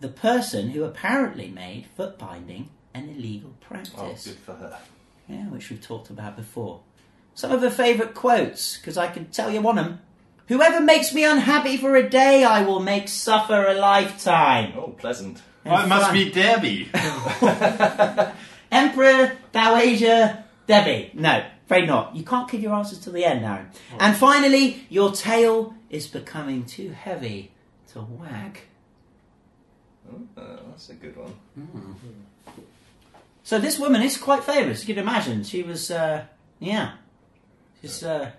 [0.00, 4.28] the person who apparently made foot binding an illegal Oh, practice.
[4.28, 4.78] good for her.
[5.28, 6.80] Yeah, which we've talked about before.
[7.34, 10.00] Some of her favourite quotes, because I can tell you one of them.
[10.52, 14.74] Whoever makes me unhappy for a day, I will make suffer a lifetime.
[14.76, 15.40] Oh, pleasant.
[15.64, 16.14] Oh, it must fun.
[16.14, 16.90] be Debbie.
[18.70, 21.10] Emperor, Dowager, Debbie.
[21.14, 22.14] No, afraid not.
[22.14, 23.70] You can't give your answers till the end, Aaron.
[23.98, 27.52] And finally, your tail is becoming too heavy
[27.94, 28.60] to wag.
[30.36, 31.34] Oh, that's a good one.
[33.42, 34.86] So this woman is quite famous.
[34.86, 35.44] You can imagine.
[35.44, 36.26] She was, uh,
[36.58, 36.96] yeah.
[37.80, 38.32] She's, uh,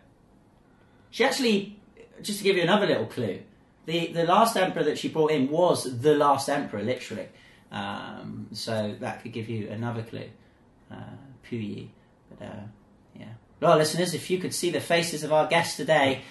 [1.10, 1.80] she actually,
[2.24, 3.40] just to give you another little clue,
[3.86, 7.28] the, the last emperor that she brought in was the last emperor, literally.
[7.72, 10.30] Um, so that could give you another clue.
[10.92, 10.96] Uh,
[11.50, 11.90] Puyi.
[12.30, 12.62] But, uh,
[13.20, 13.34] yeah.
[13.60, 16.22] Well, listeners, if you could see the faces of our guests today,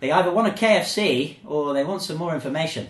[0.00, 2.88] they either want a KFC or they want some more information.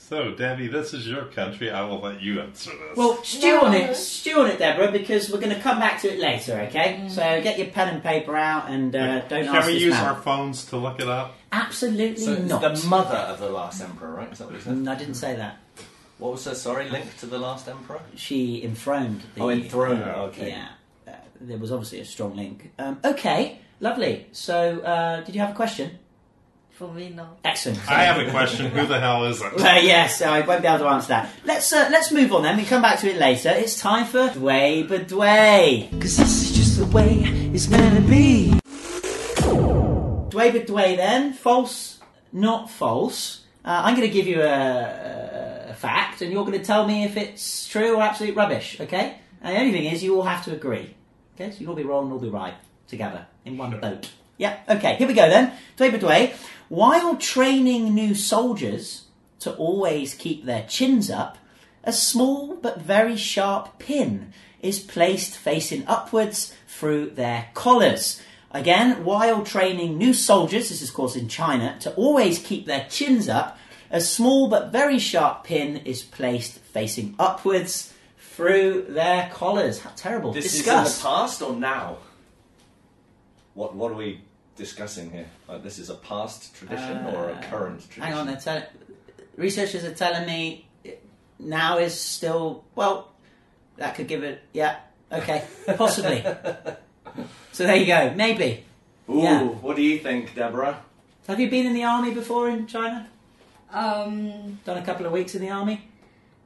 [0.00, 1.70] So, Debbie, this is your country.
[1.70, 2.96] I will let you answer this.
[2.96, 6.08] Well, stew on it, stew on it, Deborah, because we're going to come back to
[6.10, 6.60] it later.
[6.68, 7.06] Okay?
[7.10, 10.06] So get your pen and paper out and uh, don't Can ask we use man.
[10.06, 11.34] our phones to look it up?
[11.52, 12.62] Absolutely So not.
[12.62, 14.32] the mother of the last emperor, right?
[14.32, 14.74] Is that what you said?
[14.76, 15.58] Mm, I didn't say that.
[16.16, 18.00] What was her, sorry, link to the last emperor?
[18.14, 19.22] She enthroned.
[19.34, 20.48] The, Oh, enthroned, uh, okay.
[20.50, 20.68] Yeah,
[21.06, 22.72] uh, there was obviously a strong link.
[22.78, 24.26] Um, okay, lovely.
[24.32, 25.98] So, uh, did you have a question?
[26.78, 27.26] For me, no.
[27.44, 27.90] Excellent.
[27.90, 28.66] I have a question.
[28.70, 29.52] Who the hell is it?
[29.52, 31.28] Uh, yes, I won't be able to answer that.
[31.44, 32.56] Let's uh, let's move on then.
[32.56, 33.48] We come back to it later.
[33.48, 35.90] It's time for Dway Bedway.
[36.00, 38.60] Cause this is just the way it's meant to be.
[40.30, 41.32] Dway but dway then.
[41.32, 41.98] False,
[42.32, 43.44] not false.
[43.64, 47.02] Uh, I'm going to give you a, a fact, and you're going to tell me
[47.02, 49.18] if it's true or absolute rubbish, okay?
[49.42, 50.94] And the only thing is, you all have to agree.
[51.34, 52.54] Okay, so you'll be wrong and all be right
[52.86, 54.12] together in one boat.
[54.36, 55.52] Yeah, okay, here we go then.
[55.76, 56.32] Dway but dway.
[56.68, 59.04] While training new soldiers
[59.40, 61.38] to always keep their chins up,
[61.82, 68.20] a small but very sharp pin is placed facing upwards through their collars.
[68.50, 72.86] Again, while training new soldiers, this is of course in China, to always keep their
[72.90, 73.58] chins up,
[73.90, 79.80] a small but very sharp pin is placed facing upwards through their collars.
[79.80, 80.32] How terrible.
[80.32, 80.88] This Discuss.
[80.88, 81.98] is in the past or now?
[83.54, 84.20] What What are we
[84.58, 85.26] discussing here?
[85.48, 88.02] Like, this is a past tradition or a Uh, current tradition?
[88.02, 88.66] Hang on, they're tell-
[89.36, 90.66] researchers are telling me
[91.38, 93.08] now is still well.
[93.76, 94.76] That could give it, yeah,
[95.12, 95.44] okay,
[95.76, 96.22] possibly.
[97.52, 98.64] so there you go, maybe.
[99.08, 99.42] Ooh, Yeah.
[99.44, 100.82] what do you think, Deborah?
[101.28, 103.06] Have you been in the army before in China?
[103.72, 105.84] Um, Done a couple of weeks in the army?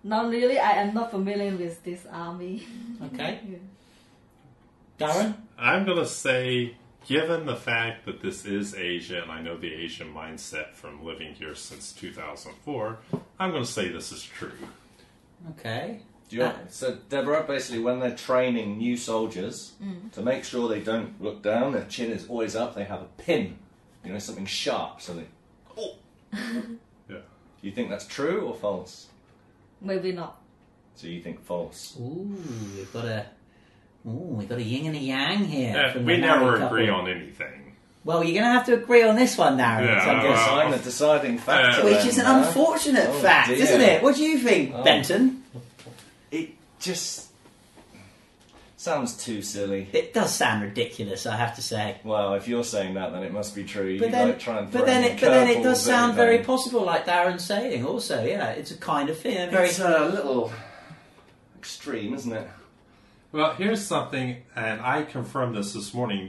[0.05, 0.59] not really.
[0.59, 2.67] I am not familiar with this army.
[3.05, 3.39] Okay.
[4.99, 5.35] Darren?
[5.59, 6.75] I'm going to say,
[7.07, 11.35] given the fact that this is Asia, and I know the Asian mindset from living
[11.35, 12.99] here since 2004,
[13.39, 14.53] I'm going to say this is true.
[15.51, 16.01] Okay.
[16.29, 19.73] Do you, Uh, so, Deborah, basically, when they're training new soldiers,
[20.13, 23.09] to make sure they don't look down, their chin is always up, they have a
[23.23, 23.59] pin,
[24.05, 25.27] you know, something sharp, so they.
[25.77, 25.97] Oh!
[27.09, 27.19] Yeah.
[27.61, 29.09] Do you think that's true or false?
[29.81, 30.41] Maybe not.
[30.95, 31.97] So, you think false?
[32.01, 32.35] Ooh,
[32.77, 33.27] we've got a.
[34.07, 35.93] Ooh, we've got a yin and a yang here.
[35.97, 37.01] Uh, we never married agree couple.
[37.03, 37.75] on anything.
[38.05, 39.87] Well, you're going to have to agree on this one, Darren.
[39.87, 41.85] Yeah, So I'm well, gonna- Sign the deciding factor.
[41.85, 42.45] Which then, is an huh?
[42.47, 43.59] unfortunate Oh, fact, dear.
[43.59, 44.03] isn't it?
[44.03, 44.83] What do you think, Oh.
[44.83, 45.45] Benton?
[46.33, 47.29] It just
[48.77, 49.87] sounds too silly.
[49.93, 51.99] It does sound ridiculous, I have to say.
[52.03, 54.01] Well, if you're saying that, then it must be true.
[54.01, 56.39] But you then, like try and but then, it, but then it does sound very
[56.39, 56.47] Ben?
[56.47, 57.87] possible, like Darren's saying.
[57.87, 59.49] Also, yeah, it's a kind of thing.
[59.53, 59.69] Very.
[59.69, 60.51] It's a little
[61.57, 62.49] extreme, isn't it?
[63.33, 66.29] Well, here's something, and I confirmed this this morning.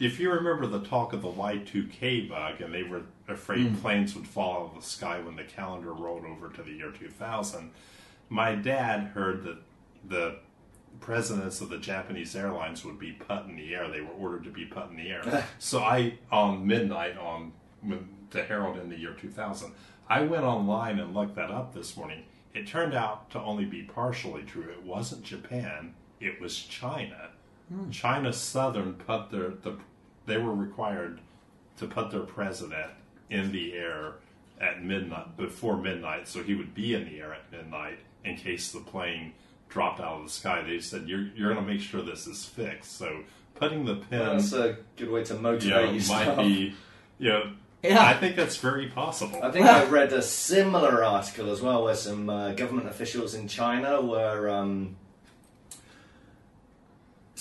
[0.00, 3.80] If you remember the talk of the Y2K bug, and they were afraid mm.
[3.80, 6.90] planes would fall out of the sky when the calendar rolled over to the year
[6.90, 7.70] 2000,
[8.28, 9.58] my dad heard that
[10.08, 10.38] the
[10.98, 13.88] presidents of the Japanese airlines would be put in the air.
[13.88, 15.46] They were ordered to be put in the air.
[15.60, 17.52] so I, on midnight, on
[18.30, 19.70] the Herald in the year 2000,
[20.08, 22.24] I went online and looked that up this morning.
[22.52, 24.68] It turned out to only be partially true.
[24.70, 25.94] It wasn't Japan.
[26.22, 27.28] It was China.
[27.90, 29.78] China Southern put their the
[30.26, 31.20] they were required
[31.78, 32.90] to put their president
[33.30, 34.14] in the air
[34.60, 38.70] at midnight before midnight, so he would be in the air at midnight in case
[38.72, 39.32] the plane
[39.68, 40.62] dropped out of the sky.
[40.62, 42.96] They said you're you're going to make sure this is fixed.
[42.98, 43.20] So
[43.54, 46.36] putting the pin, That's a good way to you motivate know, yourself.
[46.36, 46.74] might be,
[47.18, 48.04] you know, Yeah.
[48.04, 49.40] I think that's very possible.
[49.42, 53.48] I think I read a similar article as well, where some uh, government officials in
[53.48, 54.96] China were um,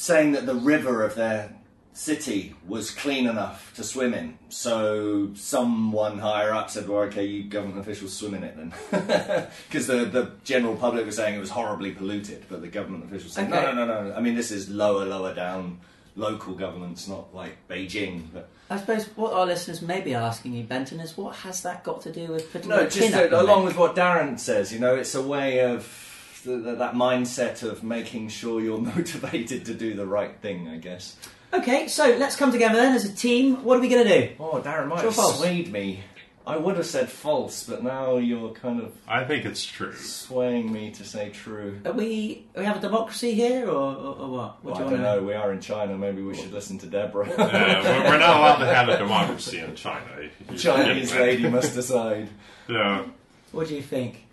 [0.02, 1.54] saying that the river of their
[1.94, 4.38] city was clean enough to swim in.
[4.50, 8.74] So someone higher up said, "Well, okay, you government officials swim in it then,"
[9.68, 13.34] because the the general public was saying it was horribly polluted, but the government officials
[13.34, 13.64] said, Okay.
[13.64, 14.16] "No, no, no, no.
[14.16, 15.80] I mean, this is lower, lower down."
[16.18, 20.66] Local governments, not like Beijing, but I suppose what our listeners may be asking you,
[20.66, 23.78] Benton, is what has that got to do with putting No, just your along with
[23.78, 26.11] what Darren says, you know, it's a way of
[26.44, 30.78] th- th- that mindset of making sure you're motivated to do the right thing, I
[30.78, 31.16] guess.
[31.54, 33.64] Okay, so let's come together then as a team.
[33.64, 34.34] What are we going to do?
[34.40, 35.40] Oh, Darren might True or have false?
[35.40, 36.02] swayed me.
[36.48, 39.94] I would have said false, but now you're kind of I think it's true.
[39.94, 41.80] swaying me to say true.
[41.86, 44.64] Are we we have a democracy here, or, or, or what?
[44.64, 45.28] What Well, do I don't want know.
[45.28, 45.96] We are in China.
[45.98, 47.30] Maybe we should listen to Deborah.
[47.30, 50.08] Uh, we're, we're not allowed to have a democracy in China.
[50.50, 52.28] You- Chinese lady must decide.
[52.68, 53.06] Yeah.
[53.52, 54.26] What do you think?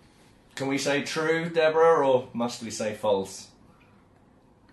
[0.59, 3.47] Can we say true, Deborah, or must we say false?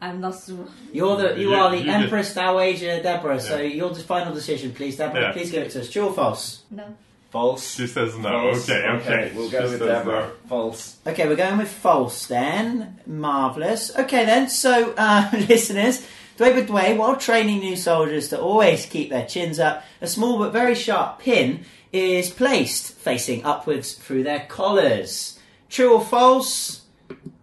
[0.01, 0.67] I'm not sure.
[0.93, 3.41] You're the you You- are the you did- Empress Dowager Deborah.
[3.41, 5.21] So your final decision, please, Deborah.
[5.23, 5.33] Yeah.
[5.33, 5.89] Please give it to us.
[5.91, 6.63] True or false?
[6.71, 6.85] No.
[7.31, 7.75] False.
[7.77, 8.53] She says no.
[8.53, 8.69] False.
[8.69, 9.33] Okay, okay.
[9.35, 10.27] We'll She go with says Deborah.
[10.27, 10.49] no.
[10.49, 10.97] False.
[11.07, 12.99] Okay, we're going with false then.
[13.07, 13.95] Marvellous.
[13.97, 16.05] Okay then, so uh, listeners,
[16.37, 20.37] Dway but Dway, while training new soldiers to always keep their chins up, a small
[20.39, 25.36] but very sharp pin is placed facing upwards through their collars.
[25.69, 26.83] True or false?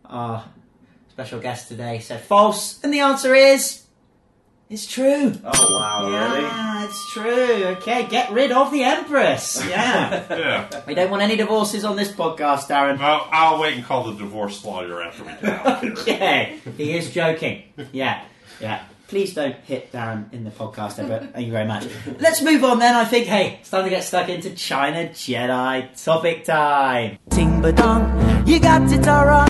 [0.06, 0.44] Our
[1.10, 3.84] special guest today said false, and the answer is
[4.70, 5.34] it's true.
[5.44, 6.06] Oh wow!
[6.10, 6.42] Really?
[6.44, 7.66] Yeah, it's true.
[7.78, 9.64] Okay, get rid of the Empress.
[9.68, 10.24] Yeah.
[10.30, 10.82] Yeah.
[10.88, 12.98] we don't want any divorces on this podcast, Darren.
[12.98, 15.84] Well, I'll wait and call the divorce lawyer after we get out.
[16.00, 17.64] Okay, he is joking.
[17.92, 18.24] Yeah,
[18.60, 18.84] yeah.
[19.08, 21.28] Please don't hit Darren in the podcast ever.
[21.34, 21.88] Thank you very much.
[22.20, 22.96] Let's move on then.
[22.96, 27.18] I think, hey, it's time to get stuck into China Jedi topic time.
[27.30, 27.64] Ting
[28.46, 29.48] you got it all wrong.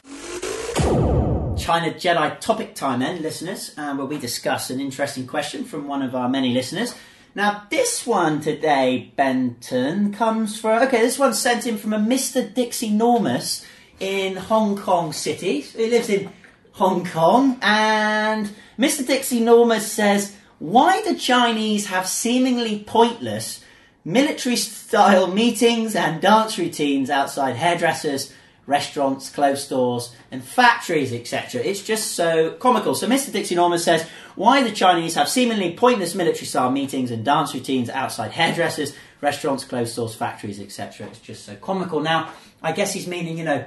[1.58, 6.02] China Jedi topic time then, listeners, and where we discuss an interesting question from one
[6.02, 6.94] of our many listeners.
[7.36, 10.84] Now, this one today, Benton, comes from.
[10.84, 12.54] Okay, this one's sent in from a Mr.
[12.54, 13.66] Dixie Normus
[14.00, 15.62] in Hong Kong City.
[15.62, 16.30] He lives in
[16.74, 19.06] Hong Kong, and Mr.
[19.06, 23.64] Dixie Normus says, Why do Chinese have seemingly pointless
[24.04, 28.34] military style meetings and dance routines outside hairdressers,
[28.66, 31.62] restaurants, clothes stores, and factories, etc.
[31.62, 32.96] It's just so comical.
[32.96, 33.32] So Mr.
[33.32, 37.90] Dixie Norman says, why the Chinese have seemingly pointless military style meetings and dance routines
[37.90, 41.08] outside hairdressers, restaurants, clothes stores, factories, etc.
[41.08, 42.00] It's just so comical.
[42.00, 42.32] Now,
[42.62, 43.64] I guess he's meaning, you know,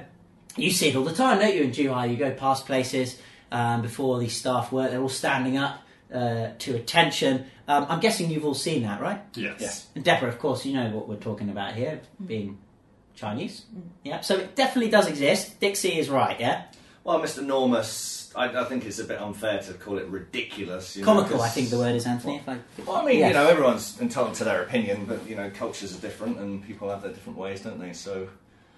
[0.57, 2.09] you see it all the time, don't you, in Zhuhai?
[2.09, 3.19] You go past places
[3.51, 5.81] um, before these staff work, they're all standing up
[6.13, 7.45] uh, to attention.
[7.67, 9.21] Um, I'm guessing you've all seen that, right?
[9.35, 9.57] Yes.
[9.59, 9.87] Yes.
[9.95, 12.57] And Deborah, of course, you know what we're talking about here, being
[13.15, 13.65] Chinese.
[14.03, 15.59] Yeah, so it definitely does exist.
[15.59, 16.65] Dixie is right, yeah?
[17.03, 17.43] Well, Mr.
[17.43, 20.95] Normus, I, I think it's a bit unfair to call it ridiculous.
[20.95, 22.37] You know, I think the word is, Anthony.
[22.37, 23.29] If I, Well, I mean, Yes.
[23.29, 26.89] you know, everyone's entitled to their opinion, but you know, cultures are different and people
[26.89, 27.93] have their different ways, don't they?
[27.93, 28.27] So,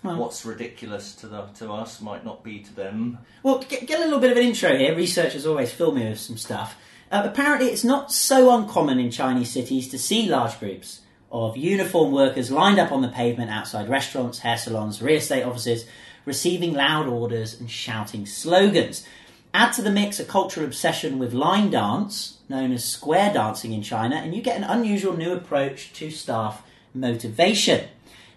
[0.03, 3.19] Well- what's ridiculous to the to us might not be to them.
[3.43, 4.95] Well, get, get a little bit of an intro here.
[4.95, 6.77] Researchers always fill me with some stuff.
[7.11, 12.13] Uh, apparently, it's not so uncommon in Chinese cities to see large groups of uniformed
[12.13, 15.85] workers lined up on the pavement outside restaurants, hair salons, real estate offices,
[16.25, 19.05] receiving loud orders and shouting slogans.
[19.53, 23.81] Add to the mix a cultural obsession with line dance, known as square dancing in
[23.81, 26.61] China, and you get an unusual new approach to staff
[26.93, 27.87] motivation.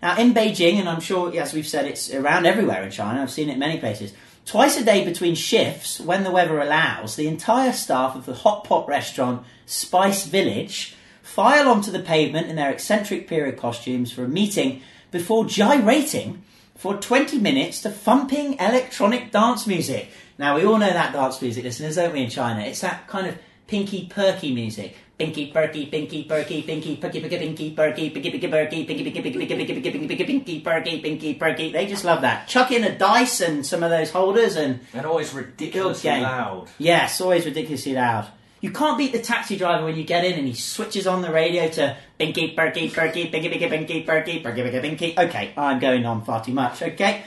[0.03, 3.31] Now, in Beijing, and I'm sure, as we've said, it's around everywhere in China, I've
[3.31, 4.13] seen it many places,
[4.45, 8.65] twice a day between shifts, when the weather allows, the entire staff of the hot
[8.65, 14.29] pot restaurant Spice Village file onto the pavement in their eccentric period costumes for a
[14.29, 16.43] meeting before gyrating
[16.77, 20.11] for 20 minutes to thumping electronic dance music.
[20.37, 22.61] Now, we all know that dance music, listeners, don't we, in China?
[22.63, 23.39] It's that kind of
[23.69, 24.97] pinky perky music.
[25.23, 29.55] Pinky Perky, Pinky Perky, Pinky Perky, Pinky Perky, Pinky Pinky Perky, Pinky Pinky Pinky Pinky
[29.55, 31.71] Pinky Pinky Pinky Perky, Pinky Perky.
[31.71, 32.49] They just love that.
[32.49, 36.69] Chuck in a dice and some of those holders and and always ridiculously loud.
[36.77, 38.33] Yes, always ridiculously loud.
[38.61, 41.31] You can't beat the taxi driver when you get in and he switches on the
[41.31, 45.15] radio to Pinky Perky Perky Pinky Pinky Pinky Perky Perky Pinky Pinky.
[45.17, 46.83] Okay, I'm going on far too much.
[46.83, 47.23] Okay.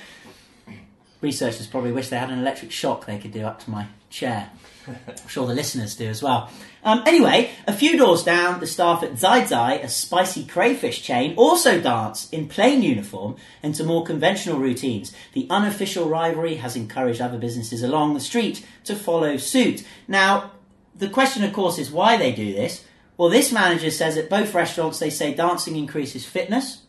[1.22, 4.50] Researchers probably wish they had an electric shock they could do up to my chair.
[4.88, 6.50] I'm sure the listeners do as well.
[6.84, 11.34] Um, anyway, a few doors down, the staff at Zai Zai, a spicy crayfish chain,
[11.36, 15.14] also dance in plain uniform and to more conventional routines.
[15.34, 19.86] The unofficial rivalry has encouraged other businesses along the street to follow suit.
[20.08, 20.52] Now,
[20.96, 22.86] the question, of course, is why they do this.
[23.18, 26.84] Well, this manager says at both restaurants they say dancing increases fitness,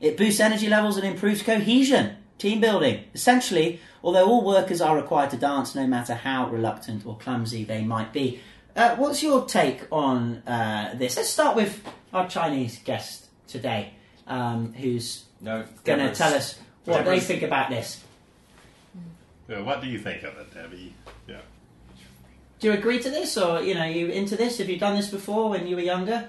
[0.00, 3.04] it boosts energy levels and improves cohesion, team building.
[3.12, 7.82] Essentially, although all workers are required to dance no matter how reluctant or clumsy they
[7.82, 8.40] might be.
[8.76, 11.16] Uh, what's your take on uh, this?
[11.16, 11.82] Let's start with
[12.12, 13.94] our Chinese guest today,
[14.26, 18.02] um, who's No, going to tell us what they think about this.
[19.48, 20.94] Yeah, what do you think of it, Debbie?
[21.26, 21.40] Yeah.
[22.60, 24.58] Do you agree to this, or you know, you into this?
[24.58, 26.28] Have you done this before when you were younger?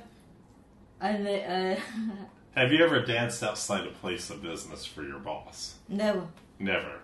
[1.00, 1.80] And uh,
[2.56, 5.76] Have you ever danced outside a place of business for your boss?
[5.88, 6.28] never.
[6.60, 7.00] Never.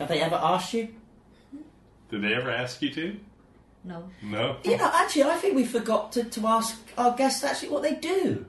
[0.00, 0.88] Have they ever asked you?
[2.10, 3.20] Did they ever ask you to?
[3.84, 4.08] No.
[4.22, 4.56] No.
[4.64, 7.94] You know, actually, I think we forgot to, to ask our guests actually what they
[7.94, 8.46] do.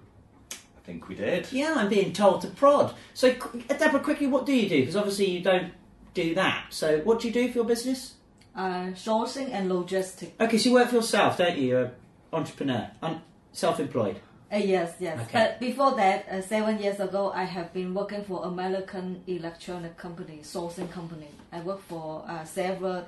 [0.51, 1.51] I think we did.
[1.51, 2.95] Yeah, I'm being told to prod.
[3.13, 4.79] So, qu- Deborah, quickly, what do you do?
[4.79, 5.73] Because obviously you don't
[6.13, 6.67] do that.
[6.69, 8.15] So, what do you do for your business?
[8.55, 10.31] Uh, sourcing and logistics.
[10.39, 11.67] Okay, so you work for yourself, don't you?
[11.67, 11.91] You're an
[12.33, 14.19] entrepreneur, un- self-employed.
[14.51, 15.17] Uh, yes, yes.
[15.17, 15.29] Okay.
[15.31, 20.39] But before that, uh, seven years ago, I have been working for American electronic company,
[20.43, 21.29] sourcing company.
[21.53, 23.01] I worked for uh, several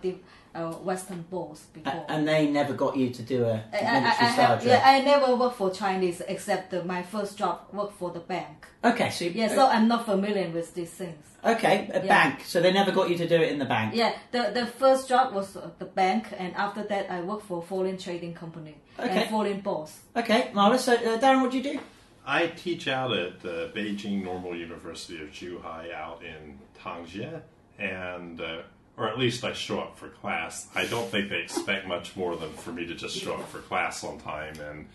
[0.56, 2.06] uh, Western boards A- before.
[2.10, 4.60] and they never got you to do a I, I, I, military I style have,
[4.60, 4.68] job.
[4.68, 8.68] yeah, I never worked for Chinese except the, my first job worked for the bank.
[8.84, 11.26] Okay, so Yeah, so I'm not familiar with these things.
[11.44, 12.08] okay, a Yeah.
[12.08, 12.44] bank.
[12.46, 13.96] So they never got you to do it in the bank.
[13.96, 17.62] Yeah, the the first job was uh, the bank, and after that, I worked for
[17.62, 19.10] foreign trading company Okay.
[19.22, 20.00] and foreign boss.
[20.16, 20.84] Okay, marvelous.
[20.86, 21.80] So, uh, Darren, what do you do?
[22.26, 27.42] I teach out at the Beijing Normal University of Zhuhai out in Tangjia,
[27.80, 28.62] and uh,
[28.98, 30.68] or at least I show up for class.
[30.76, 33.60] I don't think they expect much more than for me to just show up for
[33.60, 34.88] class on time and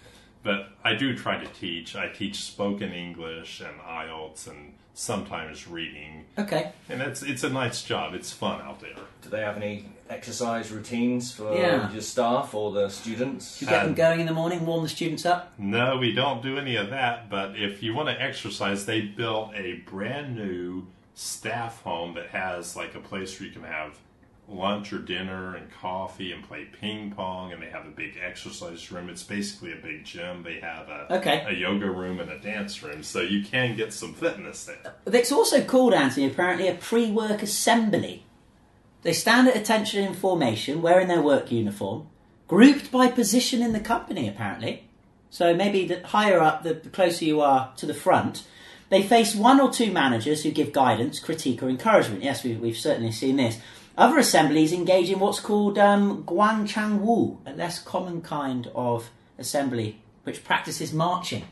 [0.45, 1.97] but I do try to teach.
[1.97, 6.71] I teach spoken English and IELTS and sometimes reading, Okay.
[6.89, 8.15] and it's it's a nice job.
[8.15, 8.95] It's fun out there.
[9.23, 11.93] Do they have any exercise routines for Yeah.
[11.93, 13.61] your staff or the students?
[13.61, 15.53] You get them going in the morning, warm the students up.
[15.59, 17.29] No, we don't do any of that.
[17.29, 20.87] But if you want to exercise, they built a brand new
[21.19, 23.99] staff home that has like a place where you can have
[24.49, 27.53] lunch or dinner and coffee and play ping pong.
[27.53, 29.09] And they have a big exercise room.
[29.11, 30.43] It's basically a big gym.
[30.45, 31.45] They have a, Okay.
[31.47, 34.95] a yoga room and a dance room, so you can get some fitness there.
[35.07, 38.25] It's also called, Anthony, apparently a pre work assembly.
[39.03, 42.07] They stand at attention in formation, wearing their work uniform,
[42.47, 44.89] grouped by position in the company, apparently.
[45.31, 48.45] So maybe the higher up, the, the closer you are to the front.
[48.91, 52.23] They face one or two managers who give guidance, critique, or encouragement.
[52.23, 53.59] Yes, we, we've certainly seen this.
[53.97, 60.01] Other assemblies engage in what's called um, Guangchang Wu, a less common kind of assembly
[60.25, 61.45] which practices marching.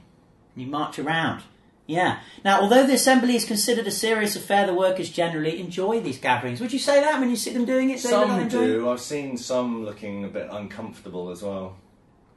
[0.55, 1.43] You march around.
[1.87, 2.21] Yeah.
[2.45, 6.61] Now, although the assembly is considered a serious affair, the workers generally enjoy these gatherings.
[6.61, 8.01] Would you say that when you see them doing it?
[8.01, 8.89] Some do.
[8.89, 11.77] I've seen some looking a bit uncomfortable as well.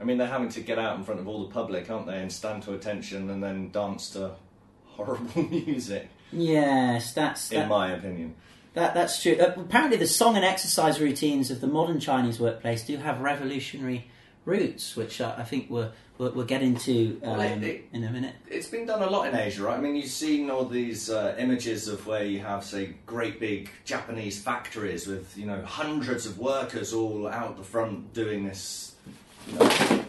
[0.00, 2.20] I mean, they're having to get out in front of all the public, aren't they,
[2.20, 4.32] and stand to attention and then dance to
[4.96, 8.34] horrible music, Yes, that's in my opinion.
[8.74, 9.36] that, that's true.
[9.40, 14.08] Uh, apparently, the song and exercise routines of the modern Chinese workplace do have revolutionary
[14.44, 18.04] roots, which uh, I think we're, we're, we're getting to um, Well, it- it- in
[18.04, 18.34] a minute.
[18.48, 19.76] It's been done a lot in Asia, right?
[19.76, 23.68] I mean, you've seen all these uh, images of where you have, say, great big
[23.84, 28.89] Japanese factories with, you know, hundreds of workers all out the front doing this.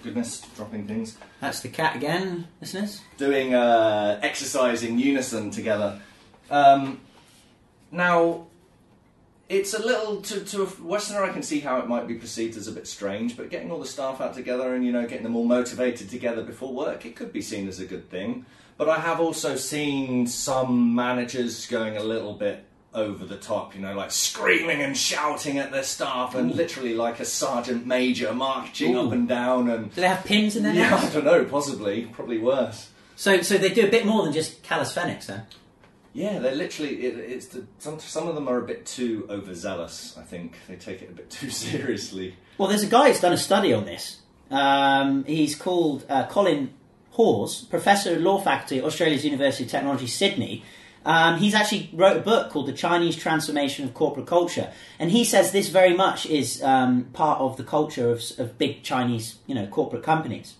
[0.03, 1.17] Goodness, dropping things.
[1.39, 3.01] That's the cat again, listeners.
[3.17, 5.99] doing uh, exercise in unison together.
[6.49, 6.99] Um,
[7.91, 8.47] now,
[9.49, 11.23] it's a little to, to a Westerner.
[11.23, 13.79] I can see how it might be perceived as a bit strange, but getting all
[13.79, 17.15] the staff out together and you know getting them all motivated together before work, it
[17.15, 18.45] could be seen as a good thing.
[18.77, 23.81] But I have also seen some managers going a little bit over the top, you
[23.81, 28.95] know, like screaming and shouting at their staff, and literally like a sergeant major marching
[28.95, 29.07] Ooh.
[29.07, 29.93] up and down and.
[29.93, 31.45] Do they have pins in their Yeah, I don't know.
[31.45, 32.89] Possibly, probably worse.
[33.15, 35.43] So, so they do a bit more than just calisthenics, then.
[36.13, 37.05] Yeah, they're literally.
[37.05, 40.17] It, it's the, some some of them are a bit too overzealous.
[40.17, 42.35] I think they take it a bit too seriously.
[42.57, 44.19] Well, there's a guy who's done a study on this.
[44.49, 46.73] Um, he's called uh, Colin
[47.11, 50.63] Hawes, professor of law faculty at Australia's University of Technology, Sydney.
[51.03, 55.23] Um, he's actually wrote a book called The Chinese Transformation of Corporate Culture, and he
[55.23, 59.55] says this very much is um, part of the culture of, of big Chinese, you
[59.55, 60.55] know, corporate companies.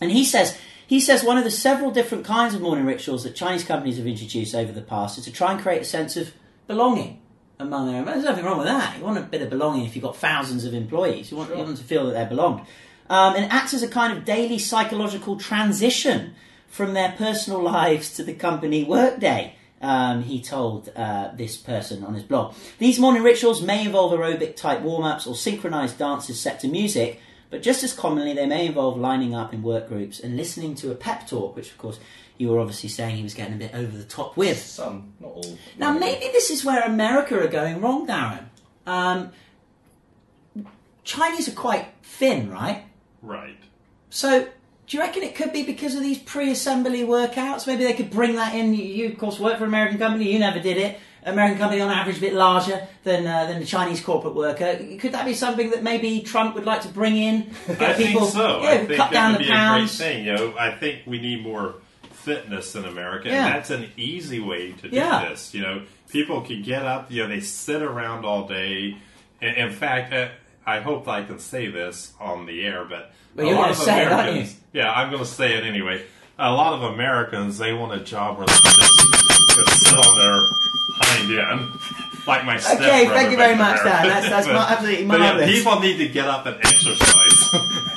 [0.00, 3.36] And he says he says one of the several different kinds of morning rituals that
[3.36, 6.32] Chinese companies have introduced over the past is to try and create a sense of
[6.66, 7.20] belonging
[7.60, 8.04] among their.
[8.04, 8.98] There's nothing wrong with that.
[8.98, 11.30] You want a bit of belonging if you've got thousands of employees.
[11.30, 12.66] You want, you want them to feel that they're belonged.
[13.08, 16.34] Um, and it acts as a kind of daily psychological transition
[16.68, 19.54] from their personal lives to the company workday.
[19.82, 22.54] Um, he told uh, this person on his blog.
[22.78, 27.20] These morning rituals may involve aerobic type warm ups or synchronized dances set to music,
[27.48, 30.92] but just as commonly, they may involve lining up in work groups and listening to
[30.92, 31.98] a pep talk, which, of course,
[32.36, 34.58] you were obviously saying he was getting a bit over the top with.
[34.58, 35.58] Some, not all.
[35.76, 38.44] Now, maybe this is where America are going wrong, Darren.
[38.86, 39.32] Um,
[41.04, 42.84] Chinese are quite thin, right?
[43.20, 43.58] Right.
[44.10, 44.48] So,
[44.90, 47.64] do you reckon it could be because of these pre-assembly workouts?
[47.64, 48.74] Maybe they could bring that in.
[48.74, 50.32] You, you of course, work for an American company.
[50.32, 50.98] You never did it.
[51.22, 54.76] American company, on average, a bit larger than uh, than the Chinese corporate worker.
[54.98, 57.42] Could that be something that maybe Trump would like to bring in?
[57.68, 58.62] Get I think so.
[58.62, 59.94] yeah, I think cut that down would the be pounds.
[59.94, 60.24] a great thing.
[60.24, 61.76] You know, I think we need more
[62.10, 63.46] fitness in America, Yeah.
[63.46, 65.28] and that's an easy way to do Yeah.
[65.28, 65.54] this.
[65.54, 67.12] You know, people can get up.
[67.12, 68.96] You know, they sit around all day.
[69.40, 70.28] In, in fact, uh,
[70.66, 73.72] I hope I can say this on the air, but Well, a you're lot gonna
[73.72, 74.32] of say it, aren't you?
[74.32, 74.56] Americans.
[74.72, 76.02] Yeah, I'm going to say it anyway.
[76.38, 80.18] A lot of Americans they want a job where they can just, just sit on
[80.18, 80.40] their
[81.02, 81.70] hind end.
[82.26, 84.06] Like my Okay, thank you very much, in Dan.
[84.06, 87.54] That's- that's But- mar- absolutely but yeah, people need to get up and exercise.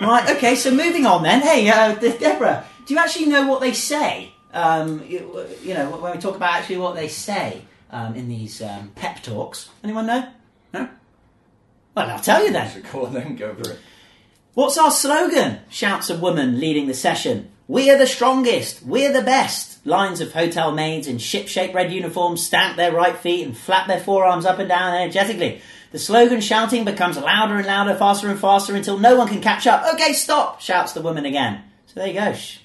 [0.00, 1.40] Right, okay, so moving on then.
[1.40, 4.32] Hey, uh, Deborah, do you actually know what they say?
[4.52, 7.62] Um, you, you know, when we talk about actually what they say
[7.92, 9.68] um, in these um, pep talks.
[9.84, 10.28] Anyone know?
[10.74, 10.88] No?
[11.94, 12.68] Well, I'll tell you then.
[12.70, 13.78] So go on then, go for it.
[14.58, 15.60] What's our slogan?
[15.70, 17.48] shouts a woman leading the session.
[17.68, 18.82] We are the strongest.
[18.82, 19.86] We're the best.
[19.86, 24.00] Lines of hotel maids in ship-shaped red uniforms stamp their right feet and flap their
[24.00, 25.60] forearms up and down energetically.
[25.92, 29.68] The slogan shouting becomes louder and louder, faster and faster until no one can catch
[29.68, 29.94] up.
[29.94, 30.60] Okay, stop!
[30.60, 31.62] shouts the woman again.
[31.86, 32.32] So there you go.
[32.32, 32.58] Shh.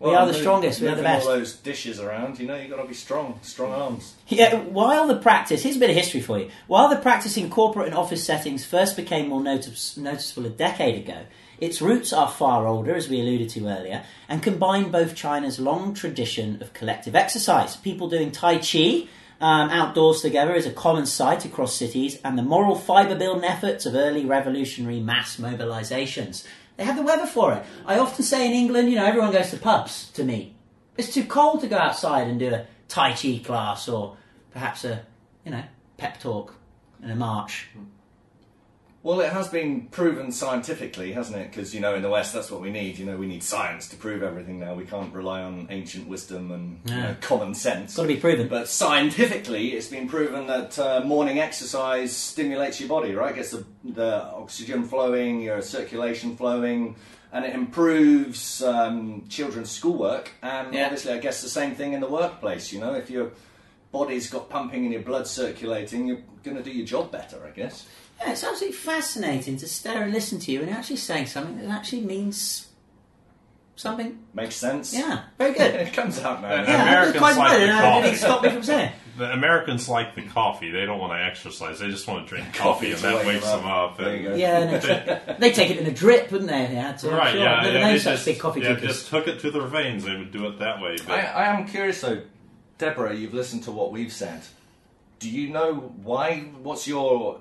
[0.00, 0.80] We Well, are the strongest.
[0.80, 1.26] We are the best.
[1.26, 4.14] all those dishes around, you know, you've got to be strong, strong arms.
[4.28, 6.50] Yeah, while the practice, here's a bit of history for you.
[6.68, 11.02] While the practice in corporate and office settings first became more notice, noticeable a decade
[11.04, 11.22] ago,
[11.60, 15.92] Its roots are far older, as we alluded to earlier, and combine both China's long
[15.92, 19.08] tradition of collective exercise, people doing Tai Chi
[19.40, 23.86] um, outdoors together is a common sight across cities, and the moral fibre building efforts
[23.86, 26.44] of early revolutionary mass mobilisations.
[26.76, 27.64] They have the weather for it.
[27.86, 30.54] I often say in England, you know, everyone goes to pubs to meet.
[30.96, 34.16] It's too cold to go outside and do a Tai Chi class or
[34.52, 35.04] perhaps a,
[35.44, 35.64] you know,
[35.96, 36.54] pep talk
[37.02, 37.68] and a march.
[39.08, 41.50] Well, it has been proven scientifically, hasn't it?
[41.50, 42.98] Because you know, in the West, that's what we need.
[42.98, 44.74] You know, we need science to prove everything now.
[44.74, 47.02] We can't rely on ancient wisdom and you Yeah.
[47.12, 47.96] know, common sense.
[47.96, 48.48] Got to be proven.
[48.48, 53.34] But scientifically, it's been proven that uh, morning exercise stimulates your body, right?
[53.34, 56.94] Gets the, the oxygen flowing, your circulation flowing,
[57.32, 60.32] and it improves um, children's schoolwork.
[60.42, 60.84] And Yeah.
[60.84, 62.74] obviously, I guess the same thing in the workplace.
[62.74, 63.30] You know, if your
[63.90, 67.52] body's got pumping and your blood circulating, you're going to do your job better, I
[67.56, 67.86] guess.
[68.20, 71.68] Yeah, it's absolutely fascinating to stare and listen to you and actually saying something that
[71.68, 72.68] actually means
[73.76, 74.18] something.
[74.34, 74.92] Makes sense.
[74.92, 75.74] Yeah, very good.
[75.74, 76.64] it comes out, man.
[76.64, 76.70] Yeah.
[76.70, 78.02] Yeah, Americans quite like good, the and I coffee.
[78.02, 78.92] didn't stop me from saying it.
[79.18, 80.70] The Americans like the coffee.
[80.70, 81.80] They don't want to exercise.
[81.80, 83.90] They just want to drink coffee, and to that wake wakes them them up.
[83.90, 83.98] up.
[83.98, 84.34] There you go.
[84.36, 86.62] Yeah, no, they take it in a drip, wouldn't they?
[86.62, 87.10] If they had to.
[87.10, 87.40] Right, sure.
[87.40, 88.98] yeah, I've yeah, known they such just, big coffee yeah, drinkers.
[88.98, 90.04] just hook it to their veins.
[90.04, 90.98] They would do it that way.
[91.04, 92.22] But I, I am curious though,
[92.78, 93.12] Deborah.
[93.12, 94.42] You've listened to what we've said.
[95.18, 96.42] Do you know why?
[96.62, 97.40] What's your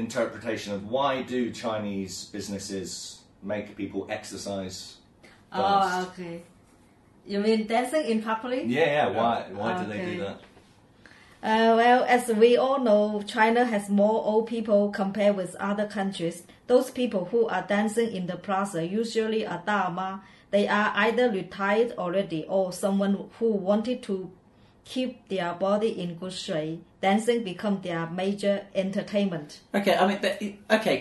[0.00, 4.96] interpretation of why do Chinese businesses make people exercise?
[5.52, 6.42] Oh, okay.
[7.26, 8.64] You mean dancing in public?
[8.66, 9.08] Yeah, yeah.
[9.10, 9.46] Why?
[9.52, 10.40] Why do they do that?
[11.42, 16.42] Uh, well, as we all know, China has more old people compared with other countries.
[16.66, 20.22] Those people who are dancing in the plaza usually are dama.
[20.50, 24.30] They are either retired already or someone who wanted to
[24.94, 26.82] keep their body in good shape.
[27.00, 29.60] Dancing become their major entertainment.
[29.74, 30.34] Okay, I mean, but,
[30.78, 30.96] okay,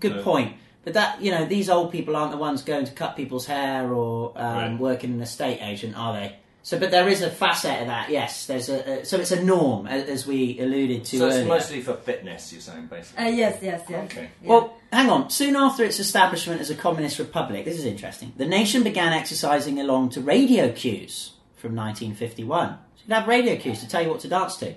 [0.00, 0.22] good Yeah.
[0.22, 0.50] point.
[0.84, 3.92] But that, you know, these old people aren't the ones going to cut people's hair
[3.92, 4.78] or um, Right.
[4.78, 6.36] working an estate agent, are they?
[6.62, 8.08] So, but there is a facet of that.
[8.10, 11.38] Yes, there's a, a so it's a norm, a- as we alluded to So earlier.
[11.40, 12.52] it's mostly for fitness.
[12.52, 13.24] You're saying, basically.
[13.24, 14.04] Uh, yes, yes, yes.
[14.10, 14.28] Okay.
[14.42, 14.48] Yeah.
[14.48, 15.28] Well, hang on.
[15.30, 18.32] Soon after its establishment as a communist republic, this is interesting.
[18.38, 22.78] The nation began exercising along to radio cues from 1951.
[23.06, 24.74] So you'd have radio cues to tell you what to dance to.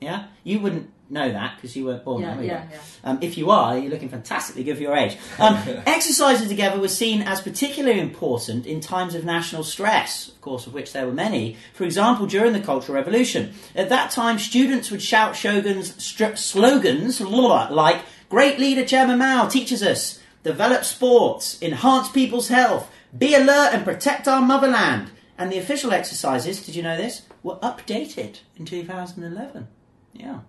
[0.00, 2.44] Yeah, you wouldn't know that because you weren't born Yeah, then.
[2.44, 2.78] yeah, yeah.
[3.04, 5.16] Um, if you are, you're looking fantastically good for your age.
[5.38, 5.56] Um,
[5.86, 10.72] exercising together was seen as particularly important in times of national stress, of course, of
[10.72, 11.56] which there were many.
[11.74, 13.52] For example, during the Cultural Revolution.
[13.74, 19.82] At that time, students would shout Shogun's str- slogans like, Great leader Chairman Mao teaches
[19.82, 25.10] us, develop sports, enhance people's health, be alert and protect our motherland.
[25.36, 29.68] And the official exercises, did you know this, were updated in 2011.
[30.12, 30.40] Yeah.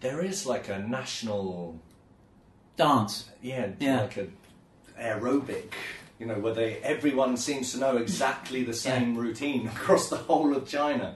[0.00, 1.80] There is like a national,
[2.76, 3.30] Dance.
[3.42, 4.02] yeah, Yeah.
[4.02, 4.26] like a
[5.00, 5.72] aerobic.
[6.18, 10.56] You know, where they everyone seems to know exactly the same routine across the whole
[10.56, 11.14] of China.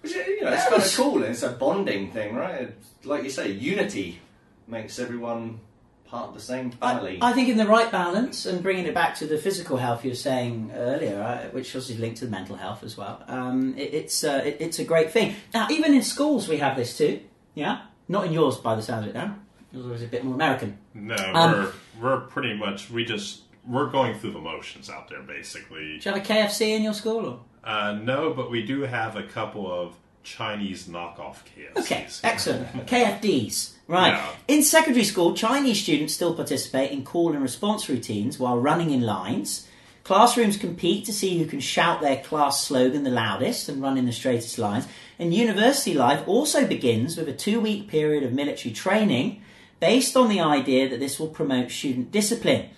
[0.00, 1.22] Which you know, it's kind of cool.
[1.24, 2.72] It's a bonding thing, right?
[3.04, 4.20] Like you say, unity
[4.66, 5.60] makes everyone
[6.08, 7.18] part of the same family.
[7.20, 10.04] I, I think in the right balance and bringing it back to the physical health
[10.04, 13.22] you were saying earlier, uh, which also is linked to the mental health as well.
[13.28, 15.34] Um, it, it's uh, it, it's a great thing.
[15.54, 17.20] Now, even in schools, we have this too.
[17.54, 19.14] Yeah, not in yours by the sound of it.
[19.14, 19.36] Now,
[19.72, 20.78] yours was a bit more American.
[20.94, 25.22] no, Um, we're we're pretty much we just we're going through the motions out there,
[25.22, 25.98] basically.
[25.98, 27.26] Do you have a KFC in your school?
[27.26, 27.40] Or?
[27.62, 31.78] Uh, no, but we do have a couple of Chinese knockoff KFCs.
[31.80, 32.86] Okay, excellent.
[32.86, 33.74] KFDs.
[33.88, 34.12] Right.
[34.12, 34.34] Yeah.
[34.48, 39.00] In secondary school, Chinese students still participate in call and response routines while running in
[39.00, 39.66] lines.
[40.04, 44.04] Classrooms compete to see who can shout their class slogan the loudest and run in
[44.04, 44.86] the straightest lines.
[45.18, 49.42] And university life also begins with a two week period of military training
[49.80, 52.68] based on the idea that this will promote student discipline.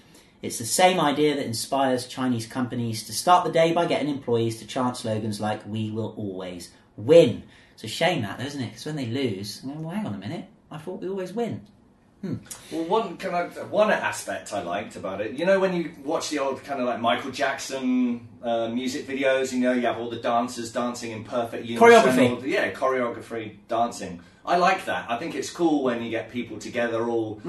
[0.42, 4.58] It's the same idea that inspires Chinese companies to start the day by getting employees
[4.60, 7.42] to chant slogans like, We will always win.
[7.74, 8.68] It's a shame that, isn't it?
[8.68, 11.62] Because when they lose, well, hang on a minute, I thought we always win.
[12.22, 16.28] Well, one kind of one aspect I liked about it, you know, when you watch
[16.28, 20.10] the old kind of like Michael Jackson uh, music videos, you know, you have all
[20.10, 21.88] the dancers dancing in perfect unison.
[21.88, 22.40] Choreography.
[22.42, 24.20] the- yeah, choreography dancing.
[24.44, 25.10] I like that.
[25.10, 27.40] I think it's cool when you get people together all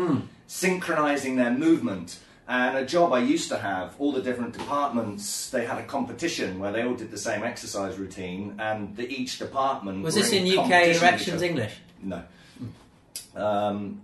[0.48, 2.20] synchronizing their movement.
[2.48, 6.60] And a job I used to have, all the different departments, they had a competition
[6.60, 10.46] where they all did the same exercise routine, and the, each department Was this in
[10.48, 11.42] UK competition with each elections.
[11.42, 11.74] English?
[12.02, 12.24] No.
[13.36, 14.04] Um,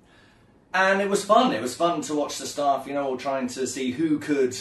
[0.73, 1.53] and it was fun.
[1.53, 4.57] It was fun to watch the staff, you know, all trying to see who could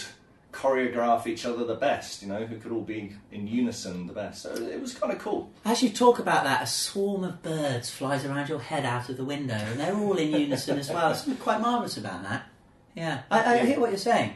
[0.52, 4.42] choreograph each other the best, you know, who could all be in unison the best.
[4.42, 5.50] So it was kind of cool.
[5.64, 9.18] As you talk about that, a swarm of birds flies around your head out of
[9.18, 11.08] the window, and they're all in unison as well.
[11.08, 12.48] There's something quite marvellous about that.
[12.94, 14.32] Yeah, I, I hear what you're saying.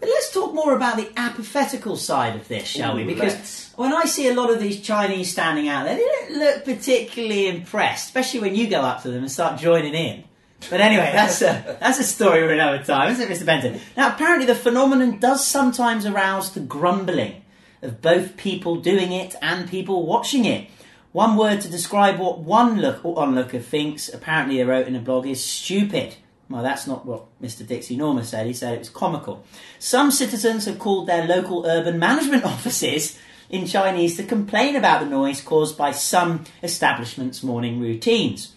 [0.00, 3.04] But let's talk more about the apathetical side of this, shall we?
[3.04, 3.72] Because let's.
[3.76, 7.48] when I see a lot of these Chinese standing out there, they don't look particularly
[7.48, 10.24] impressed, especially when you go up to them and start joining in.
[10.70, 13.46] But anyway, that's a that's a story for another time, isn't it, Mr.
[13.46, 13.80] Benton?
[13.96, 17.42] Now, apparently, the phenomenon does sometimes arouse the grumbling
[17.82, 20.68] of both people doing it and people watching it.
[21.12, 25.26] One word to describe what one look onlooker thinks, apparently, they wrote in a blog,
[25.26, 26.16] is stupid.
[26.50, 27.66] Well, that's not what Mr.
[27.66, 28.46] Dixie Normus said.
[28.46, 29.44] He said it was comical.
[29.78, 33.18] Some citizens have called their local urban management offices
[33.50, 38.54] in Chinese to complain about the noise caused by some establishments' morning routines.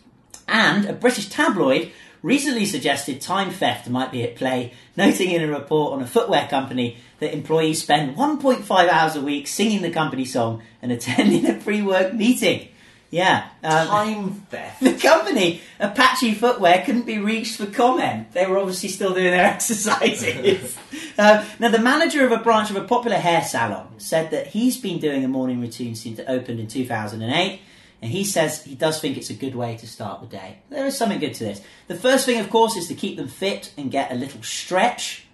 [0.48, 5.48] And a British tabloid recently suggested time theft might be at play, noting in a
[5.48, 10.26] report on a footwear company that employees spend 1.5 hours a week singing the company
[10.26, 12.68] song and attending a pre work meeting.
[13.12, 13.50] Yeah.
[13.62, 14.80] um, Time theft.
[14.82, 18.32] the company, Apache Footwear, couldn't be reached for comment.
[18.32, 20.78] They were obviously still doing their exercises.
[21.18, 24.78] uh, now, the manager of a branch of a popular hair salon said that he's
[24.78, 27.60] been doing a morning routine since it opened in 2008.
[28.02, 30.60] And he says he does think it's a good way to start the day.
[30.70, 31.62] There is something good to this.
[31.88, 35.26] The first thing, of course, is to keep them fit and get a little stretch.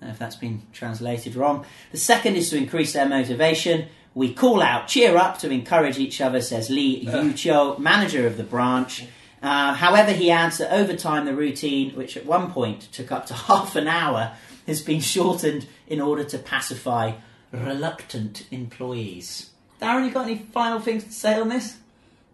[0.00, 1.66] I don't know if that's been translated wrong.
[1.90, 3.88] The second is to increase their motivation.
[4.14, 8.42] We call out, cheer up to encourage each other, says Lee Yucho, manager of the
[8.42, 9.06] branch.
[9.40, 13.26] Uh, however, he adds that over time the routine, which at one point took up
[13.26, 14.32] to half an hour,
[14.66, 17.12] has been shortened in order to pacify
[17.52, 19.50] reluctant employees.
[19.80, 21.76] Darren, you got any final things to say on this?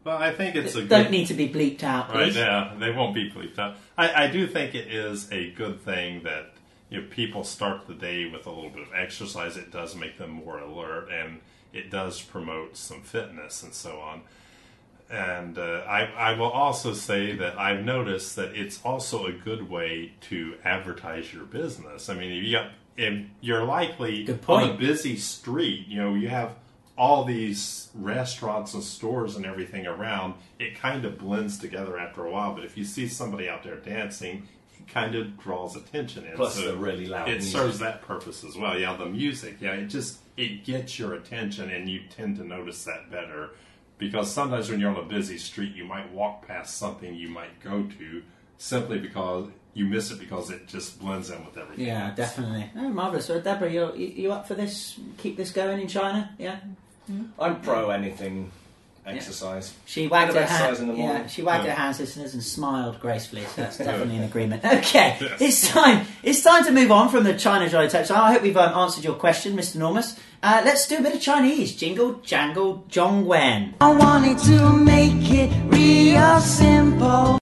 [0.05, 0.89] Well, I think it's a good.
[0.89, 2.37] Don't need to be bleeped out, Right, please.
[2.37, 3.77] yeah, they won't be bleeped out.
[3.97, 6.53] I, I do think it is a good thing that
[6.91, 9.57] you know, people start the day with a little bit of exercise.
[9.57, 11.41] It does make them more alert, and
[11.75, 14.23] it does promote some fitness and so on.
[15.11, 19.69] And uh, I, I will also say that I've noticed that it's also a good
[19.69, 22.09] way to advertise your business.
[22.09, 22.71] I mean, if you got,
[23.41, 26.55] you're likely on a busy street, you know, you have
[26.97, 32.31] all these restaurants and stores and everything around, it kind of blends together after a
[32.31, 32.55] while.
[32.55, 34.49] But if you see somebody out there dancing,
[34.89, 36.25] kind of draws attention.
[36.25, 37.53] And Plus so the really loud It music.
[37.53, 38.79] serves that purpose as well.
[38.79, 39.57] Yeah, the music.
[39.61, 43.51] Yeah, it just it gets your attention, and you tend to notice that better.
[43.99, 47.61] Because sometimes when you're on a busy street, you might walk past something you might
[47.63, 48.23] go to
[48.59, 51.87] simply because you miss it because it just blends in with everything.
[51.87, 52.17] Yeah, else.
[52.17, 52.71] definitely.
[52.77, 53.27] Oh, marvelous.
[53.27, 54.99] So, Deborah, you you you up for this?
[55.19, 56.35] Keep this going in China?
[56.39, 56.59] Yeah.
[57.11, 57.41] Mm-hmm.
[57.41, 58.51] I'm pro anything
[59.07, 59.75] exercise.
[59.85, 60.97] She wagged her of exercise hand.
[60.99, 63.43] Yeah, she wagged her hands, listeners, and smiled gracefully.
[63.43, 64.65] So that's definitely an agreement.
[64.75, 65.41] Okay, Yes.
[65.41, 66.07] it's time.
[66.23, 68.11] It's time to move on from the China Jolly Touch.
[68.11, 69.77] I hope we've um, answered your question, Mr.
[69.77, 70.19] Normus.
[70.43, 71.75] Uh, let's do a bit of Chinese.
[71.77, 73.75] Jingle, jangle, jongwen.
[73.81, 77.39] I wanted to make it real simple.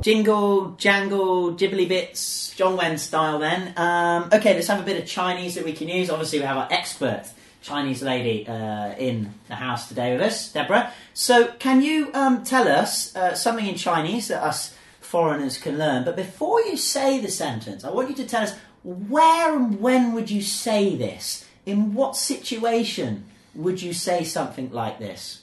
[0.00, 3.74] Jingle, jangle, jibbly bits, John Jongwen style then.
[3.76, 6.08] Um, okay, let's have a bit of Chinese that we can use.
[6.08, 7.24] Obviously, we have our expert
[7.62, 10.92] Chinese lady uh, in the house today with us, Deborah.
[11.14, 16.04] So, can you um, tell us uh, something in Chinese that us foreigners can learn?
[16.04, 18.54] But before you say the sentence, I want you to tell us
[18.84, 21.46] where and when would you say this?
[21.66, 25.42] In what situation would you say something like this?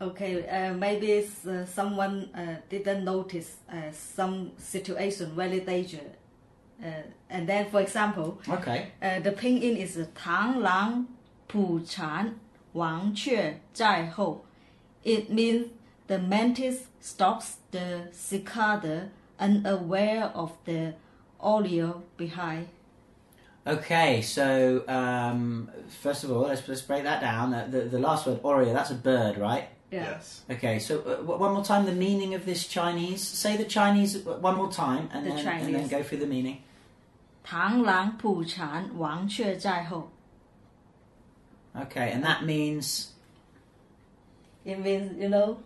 [0.00, 6.16] Okay, uh, maybe uh, someone uh, didn't notice uh, some situation very dangerous.
[6.82, 6.88] Uh,
[7.30, 11.06] and then, for example, okay, uh, the pinyin is "tang lang
[11.48, 12.38] pu chan
[12.72, 14.40] wang que zai hou."
[15.04, 15.68] It means
[16.06, 20.94] the mantis stops the cicada unaware of the
[21.38, 22.68] oriole behind.
[23.66, 25.70] Okay, so um,
[26.02, 27.50] first of all, let's, let's break that down.
[27.50, 29.68] The, the, the last word, "oriole" that's a bird, right?
[30.02, 30.42] Yes.
[30.50, 33.22] Okay, so uh, one more time, the meaning of this Chinese.
[33.22, 35.90] Say the Chinese uh, one more time, and The then and then Chinese.
[35.90, 36.62] go through the meaning.
[41.76, 43.12] Okay, and that means
[44.64, 45.58] It means you know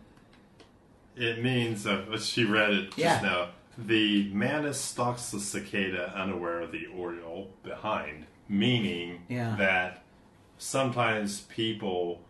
[1.16, 3.20] It means, uh, she read it just Yeah.
[3.22, 3.48] now.
[3.76, 9.54] The mantis stalks the cicada unaware of the oriole behind, meaning Yeah.
[9.56, 10.02] that
[10.58, 12.20] sometimes people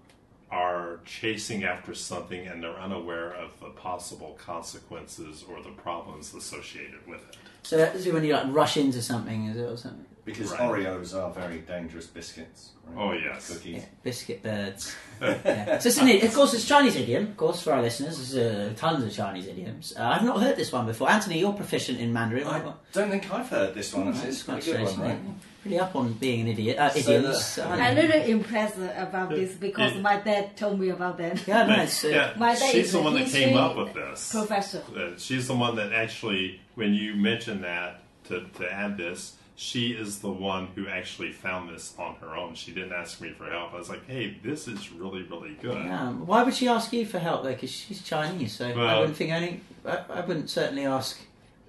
[0.51, 7.07] are chasing after something and they're unaware of the possible consequences or the problems associated
[7.07, 7.36] with it.
[7.62, 7.76] so.
[7.76, 10.07] That's when you like rush into something, is it or something?
[10.33, 10.61] Because Right.
[10.61, 12.70] Oreos are very dangerous biscuits.
[12.87, 12.97] right?
[13.03, 13.49] Oh, yes.
[13.53, 13.76] Cookies.
[13.76, 14.95] Yeah, biscuit birds.
[15.22, 15.79] yeah.
[15.79, 17.24] So it's an, of course, it's Chinese idiom.
[17.24, 19.95] Of course, for our listeners, there's uh, tons of Chinese idioms.
[19.99, 21.11] Uh, I've not heard this one before.
[21.11, 22.47] Anthony, you're proficient in Mandarin.
[22.47, 24.09] I What- don't think I've heard this one.
[24.09, 24.29] Actually.
[24.29, 25.18] It's Quite quite a good one, right?
[25.62, 26.79] Pretty up on being an idiot.
[26.79, 27.55] Uh, So idioms.
[27.57, 28.03] the- aren't I'm you?
[28.03, 30.01] really impressed about this because Yeah.
[30.01, 31.47] my dad told me about that.
[31.47, 33.57] yeah, no, it's, uh, yeah, My dad she's is the a one that history came
[33.57, 34.31] up with this.
[34.33, 34.83] Professor.
[34.97, 39.88] Uh, she's the one that actually, when you mentioned that to, to add this, she
[39.88, 42.54] is the one who actually found this on her own.
[42.54, 43.74] She didn't ask me for help.
[43.74, 45.84] I was like, hey, this is really, really good.
[45.90, 47.48] Um, why would she ask you for help though?
[47.52, 49.61] Because she's Chinese, so I wouldn't think any.
[49.84, 51.18] I, I wouldn't certainly ask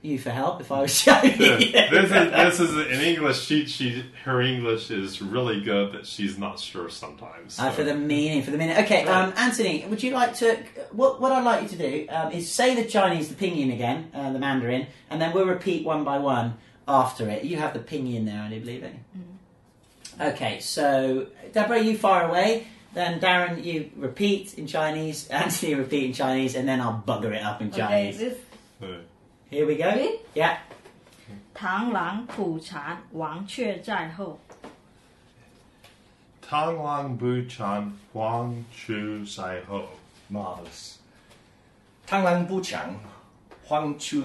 [0.04, 1.40] you for help if I was Chinese.
[1.40, 3.42] this is this is in English.
[3.42, 7.58] She she her English is really good, but she's not sure sometimes.
[7.58, 8.78] Uh, for the meaning, for the meaning.
[8.78, 10.60] Okay, um, Anthony, would you like to?
[10.92, 14.12] What what I'd like you to do um, is say the Chinese, the pinyin again,
[14.14, 16.54] uh, the Mandarin, and then we'll repeat one by one
[16.90, 17.44] after it.
[17.44, 18.96] You have the pinyin there, I do believe it.
[19.18, 20.34] Mm.
[20.34, 22.68] Okay, so Deborah, you fire away.
[22.94, 25.28] Then Darren, you repeat in Chinese.
[25.30, 28.16] Anthony, repeat in Chinese, and then I'll bugger it up in Chinese.
[28.16, 28.38] Okay, this...
[29.50, 29.86] Here we go.
[29.86, 30.20] Ready?
[30.36, 30.58] Yeah.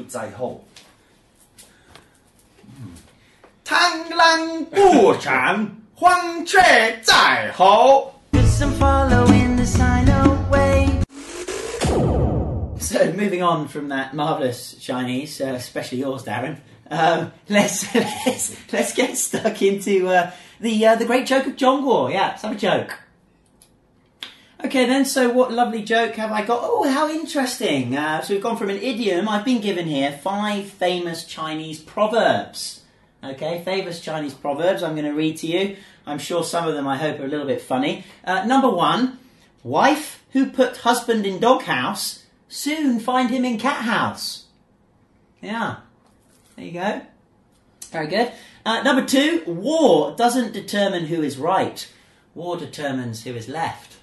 [0.08, 0.64] zai ho
[3.65, 6.59] 螳螂不长，黄雀
[7.03, 8.13] 在后。
[8.32, 10.88] Yes, I'm following the Sino way.
[12.80, 16.57] So moving on from that marvelous Chinese, uh, especially yours, Darren.
[16.89, 21.84] Um, let's let's let's get stuck into uh, the uh, the great joke of John
[21.84, 22.11] Guo.
[22.11, 22.97] Yeah, let's have a joke.
[24.64, 25.04] Okay, then.
[25.04, 26.60] So, what lovely joke have I got?
[26.62, 27.94] Oh, how interesting!
[27.94, 29.28] Uh, so, we've gone from an idiom.
[29.28, 32.80] I've been given here five famous Chinese proverbs.
[33.22, 34.82] Okay, famous Chinese proverbs.
[34.82, 35.76] I'm going to read to you.
[36.06, 38.04] I'm sure some of them, I hope, are a little bit funny.
[38.24, 39.18] Uh, number one:
[39.62, 44.46] Wife who put husband in doghouse soon find him in cat house.
[45.42, 45.76] Yeah,
[46.56, 47.02] there you go.
[47.90, 48.32] Very good.
[48.64, 51.86] Uh, number two: War doesn't determine who is right.
[52.34, 53.93] War determines who is left.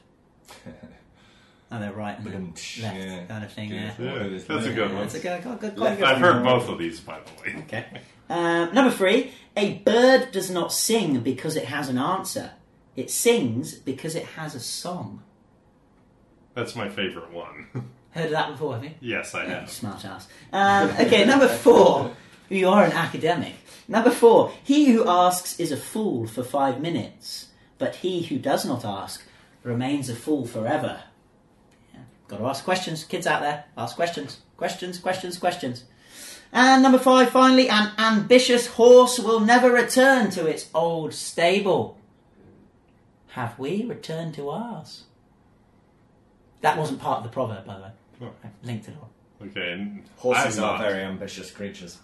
[1.74, 3.24] Oh, they're right and Ba-dum-tsh, left yeah.
[3.26, 3.70] kind of thing.
[3.70, 3.94] Good.
[3.98, 4.24] Yeah.
[4.28, 5.02] Yeah, that's a good one.
[5.04, 6.00] That's a good, good, good, Left.
[6.00, 7.64] good I've heard both of these, by the way.
[7.64, 7.86] Okay.
[8.30, 12.52] Um, number three, a bird does not sing because it has an answer.
[12.98, 15.24] It sings because it has a song.
[16.54, 17.68] That's my favorite one.
[18.12, 18.92] Heard of that before, have you?
[19.00, 19.72] yes, I You have.
[19.72, 20.28] smart ass.
[20.52, 22.14] Um, okay, number four.
[22.50, 23.54] You are an academic.
[23.88, 24.52] Number four.
[24.62, 27.48] He who asks is a fool for five minutes,
[27.78, 29.24] but he who does not ask
[29.64, 31.04] remains a fool forever.
[32.32, 32.38] Yeah.
[32.38, 33.04] Got to ask questions.
[33.04, 34.40] Kids out there, ask questions.
[34.58, 35.84] Questions, questions, questions.
[36.54, 41.98] And number five, finally, an ambitious horse will never return to its old stable.
[43.30, 45.04] Have we returned to ours?
[46.62, 48.30] That wasn't part of the proverb, by the way.
[48.44, 49.10] I linked it all.
[49.48, 49.72] Okay.
[49.72, 50.82] and Horses I'm are not.
[50.82, 51.98] very ambitious creatures.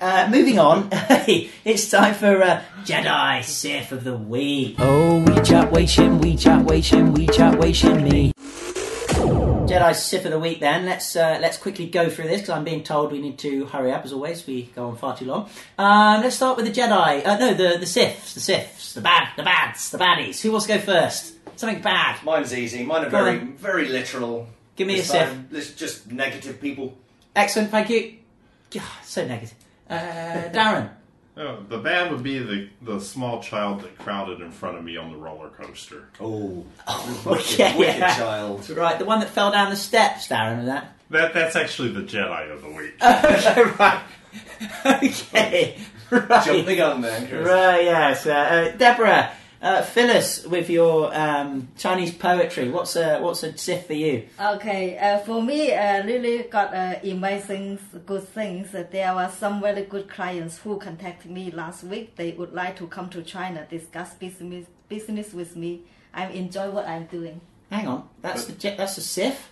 [0.00, 4.74] Uh, moving on, it's time for uh, Jedi Sith of the Week.
[4.80, 8.32] Oh, we chat Weixin, we chat Weixin, we chat Weixin me.
[9.68, 10.60] Jedi Sith of the Week.
[10.60, 13.66] Then let's uh, let's quickly go through this because I'm being told we need to
[13.66, 14.02] hurry up.
[14.02, 15.50] As always, we go on far too long.
[15.76, 17.26] Um, let's start with the Jedi.
[17.26, 20.40] Uh, no, the the Siths, the Siths, the bad, the bads, the baddies.
[20.40, 21.34] Who wants to go first?
[21.56, 22.24] Something bad.
[22.24, 22.82] Mine's easy.
[22.82, 23.56] Mine are very, on.
[23.58, 24.48] very literal.
[24.76, 25.36] Give me a Sith.
[25.52, 26.96] It's just negative people.
[27.36, 28.14] Excellent, thank you.
[28.70, 29.54] God, so negative.
[29.90, 30.90] Uh, Darren.
[31.38, 34.96] Oh, the bad would be the, the small child that crowded in front of me
[34.96, 36.08] on the roller coaster.
[36.20, 36.66] Oh,
[37.26, 38.16] Okay, wicked yeah.
[38.16, 38.68] child.
[38.70, 40.94] Right, the one that fell down the steps, Darren, was that?
[41.10, 42.94] That that's actually the Jedi of the week.
[43.02, 44.02] okay, right.
[44.84, 45.78] Okay,
[46.10, 46.44] right.
[46.44, 47.46] Jump the gun then, Chris.
[47.46, 48.26] Right, yes.
[48.26, 49.30] Uh, uh, Deborah,
[49.60, 52.68] uh, fill us with your um, Chinese poetry.
[52.70, 54.28] What's a, what's a Sith for you?
[54.40, 58.74] Okay, uh, for me, uh, really got uh, amazing good things.
[58.74, 62.16] Uh, there were some very good clients who contacted me last week.
[62.16, 65.82] They would like to come to China, discuss business business with me.
[66.14, 67.40] I enjoy what I'm doing.
[67.70, 69.48] Hang on, that's the Je- that's the Sith.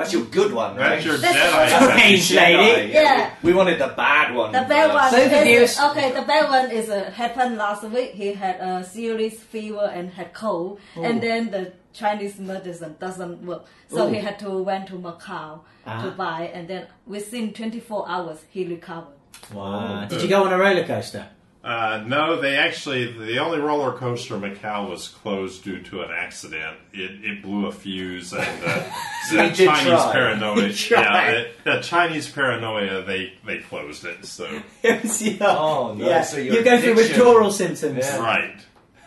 [0.00, 0.88] That's your good one, right?
[0.90, 1.90] That's your That's- Jedi.
[1.92, 2.92] Strange Jedi, lady.
[2.94, 3.34] Yeah.
[3.42, 4.50] We wanted the bad one.
[4.50, 6.12] The bad one Both of is okay.
[6.12, 8.12] The bad one is uh, happened last week.
[8.12, 13.66] He had a serious fever and had cold, and then the Chinese medicine doesn't work,
[13.88, 14.12] so Ooh.
[14.12, 16.02] he had to went to Macau Ah.
[16.02, 19.14] to buy, and then within 24 hours he recovered.
[19.52, 20.06] Wow.
[20.08, 21.26] Did you go on a roller coaster?
[21.62, 26.10] Uh, no, they actually the only roller coaster in Macau was closed due to an
[26.10, 26.78] accident.
[26.94, 28.82] It, it blew a fuse, and uh,
[29.28, 30.12] So the Chinese try.
[30.12, 30.68] paranoia.
[30.68, 33.02] Yeah, the, the Chinese paranoia.
[33.02, 34.24] They they closed it.
[34.24, 34.46] So
[35.42, 36.22] Oh, no, Yeah.
[36.22, 37.98] so your you go through addiction- withdrawal symptoms.
[38.06, 38.18] Yeah.
[38.20, 38.56] right.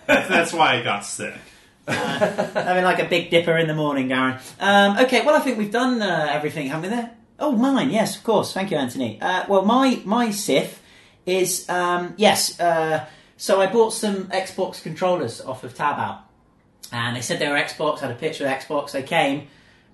[0.06, 1.34] That's, that's why I got sick.
[1.88, 4.40] Having like a big dipper in the morning, Darren.
[4.60, 6.96] Um, okay, well, I think we've done uh, everything, haven't we?
[6.98, 7.12] There.
[7.40, 8.54] Oh, mine, yes, of course.
[8.54, 9.20] Thank you, Anthony.
[9.20, 10.82] Uh, well, my my Sith
[11.26, 12.60] is um, yes.
[12.60, 13.06] Uh,
[13.38, 16.20] so I bought some Xbox controllers off of Taobao,
[16.92, 18.00] and they said they were Xbox.
[18.00, 18.92] Had a picture of Xbox.
[18.92, 19.48] They came,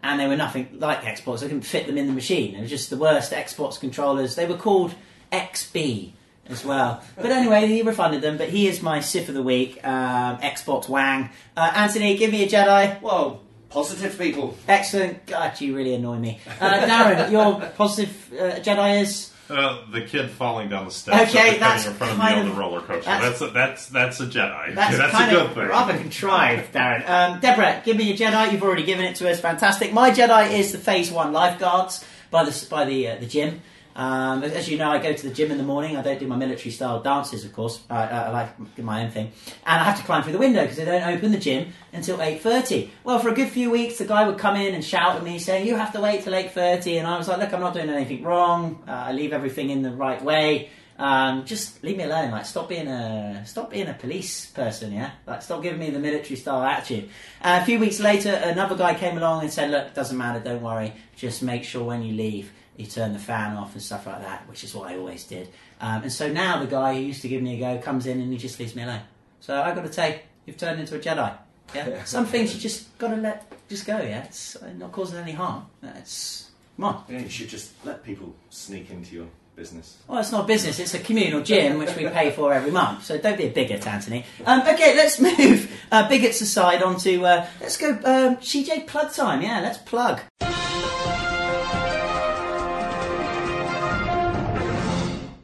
[0.03, 1.37] and they were nothing like Xbox.
[1.39, 2.55] I couldn't fit them in the machine.
[2.55, 4.35] It was just the worst Xbox controllers.
[4.35, 4.93] They were called
[5.31, 6.13] XB.
[6.49, 7.01] as well.
[7.15, 8.37] But anyway, he refunded them.
[8.37, 11.29] But he is my Sith of the week, um, Xbox Wang.
[11.55, 12.99] Uh, Anthony, give me a Jedi.
[13.01, 13.39] Whoa.
[13.69, 14.57] positive people.
[14.67, 15.25] Excellent.
[15.27, 16.39] God, you really annoy me.
[16.59, 19.31] Uh, Darren, your positive uh, Jedi is.
[19.49, 22.49] Uh, the kid falling down the steps Okay, that's in front of me kind on
[22.49, 23.09] the roller coaster.
[23.09, 24.75] that's- That's a, that's that's a Jedi.
[24.75, 25.67] That's, that's a good thing.
[25.67, 27.09] rather contrived, Darren.
[27.09, 28.51] Um, Deborah, give me your Jedi.
[28.51, 29.39] You've already given it to us.
[29.39, 29.91] Fantastic.
[29.91, 33.61] My Jedi is the Phase One lifeguards by the by the uh, the gym.
[33.95, 35.97] Um, as you know, I go to the gym in the morning.
[35.97, 37.81] I don't do my military style dances, of course.
[37.89, 39.31] I, I, I like my own thing,
[39.65, 42.21] and I have to climb through the window because they don't open the gym until
[42.21, 42.91] eight thirty.
[43.03, 45.39] Well, for a good few weeks, the guy would come in and shout at me,
[45.39, 46.97] saying, "You have to wait till eight 30.
[46.97, 48.83] and I was like, "Look, I'm not doing anything wrong.
[48.87, 50.69] Uh, I leave everything in the right way."
[50.99, 52.31] Um, just leave me alone.
[52.31, 54.91] Like, stop being a stop being a police person.
[54.91, 57.09] Yeah, like, stop giving me the military style attitude.
[57.41, 60.41] Uh, a few weeks later, another guy came along and said, "Look, doesn't matter.
[60.41, 60.93] Don't worry.
[61.15, 64.47] Just make sure when you leave, you turn the fan off and stuff like that."
[64.49, 65.49] Which is what I always did.
[65.79, 68.19] Um, and so now the guy who used to give me a go comes in
[68.19, 69.01] and he just leaves me alone.
[69.41, 71.37] So I've got to say, you've turned into a Jedi.
[71.75, 73.97] Yeah, some things you just got to let just go.
[73.97, 75.67] Yeah, it's not causing any harm.
[75.83, 77.03] It's come on.
[77.07, 79.27] Yeah, you should just let people sneak into your
[79.59, 79.97] business.
[80.07, 83.03] Well, it's not business, it's a communal gym which we pay for every month.
[83.03, 84.25] So don't be a bigot, Anthony.
[84.45, 87.25] Um, okay, let's move uh, bigots aside onto.
[87.25, 89.41] Uh, let's go um, CJ plug time.
[89.41, 90.21] Yeah, let's plug.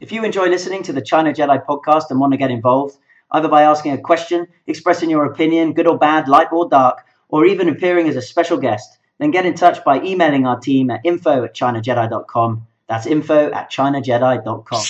[0.06, 2.96] If you enjoy listening to the China Jedi podcast and want to get involved,
[3.32, 7.48] either by asking a question, expressing your opinion, good or bad, light or dark, or
[7.48, 11.02] even appearing as a special guest, then get in touch by emailing our team at
[11.04, 12.68] info at chinajedi.com.
[12.88, 14.84] That's info at chinajedi.com.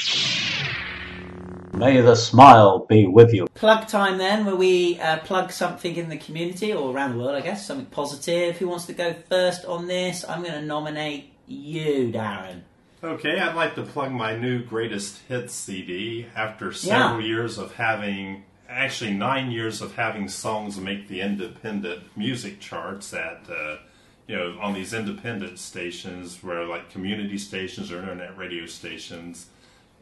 [1.80, 3.48] May the smile be with you.
[3.54, 7.36] Plug time then, where we uh, plug something in the community or around the world,
[7.36, 8.58] I guess, something positive.
[8.58, 10.26] Who wants to go first on this?
[10.28, 12.64] I'm going to nominate you, Darren.
[13.06, 16.26] Okay, I'd like to plug my new greatest hits CD.
[16.36, 22.60] After several years of having, actually nine years of having songs make the independent music
[22.60, 23.78] charts at, uh,
[24.26, 29.52] you know, on these independent stations, where like community stations or internet radio stations.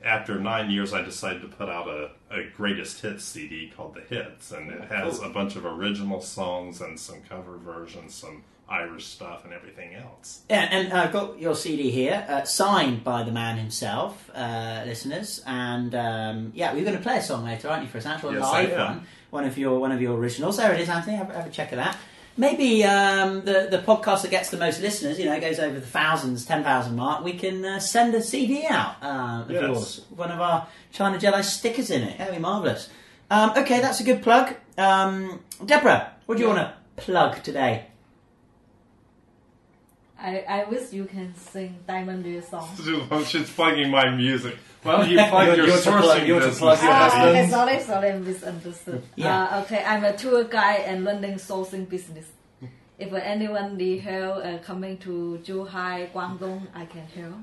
[0.01, 4.15] After nine years, I decided to put out a, a greatest hits CD called The
[4.15, 8.43] Hits, and it has a bunch of original songs and some cover versions, some
[8.73, 10.41] Irish stuff, and everything else.
[10.49, 15.41] Yeah, and I've got your CD here, uh, signed by the man himself, uh, listeners.
[15.45, 18.05] And um, yeah, we're going to play a song later, aren't you, for us?
[18.05, 20.57] An actual Yes, live one, one of your one of your originals.
[20.57, 21.17] There it is, Anthony.
[21.17, 21.95] Have, have a check of that.
[22.35, 25.85] Maybe um, the the podcast that gets the most listeners, you know, goes over the
[25.85, 27.23] thousands, ten thousand mark.
[27.23, 29.61] We can uh, send a CD out uh, of Yes.
[29.61, 32.17] yours, one of our China Jedi stickers in it.
[32.17, 32.89] That'd be marvelous.
[33.29, 34.55] Um, okay, that's a good plug.
[34.79, 36.55] Um, Deborah, what do you Yeah.
[36.55, 36.67] want
[36.97, 37.85] to plug today?
[40.23, 42.69] I, I wish you can sing Diamond Liu song.
[43.27, 44.55] She's plugging my music.
[44.83, 46.59] Well, you plug You're- your you're to plug- sourcing you're to business.
[46.59, 47.29] plug your Ah, husband.
[47.37, 49.03] okay, sorry, sorry, I misunderstood.
[49.17, 49.43] Yeah.
[49.43, 52.25] Uh, okay, I'm a tour guide and running sourcing business.
[52.97, 57.35] If anyone need help uh, coming to Zhuhai, Guangdong, I can help.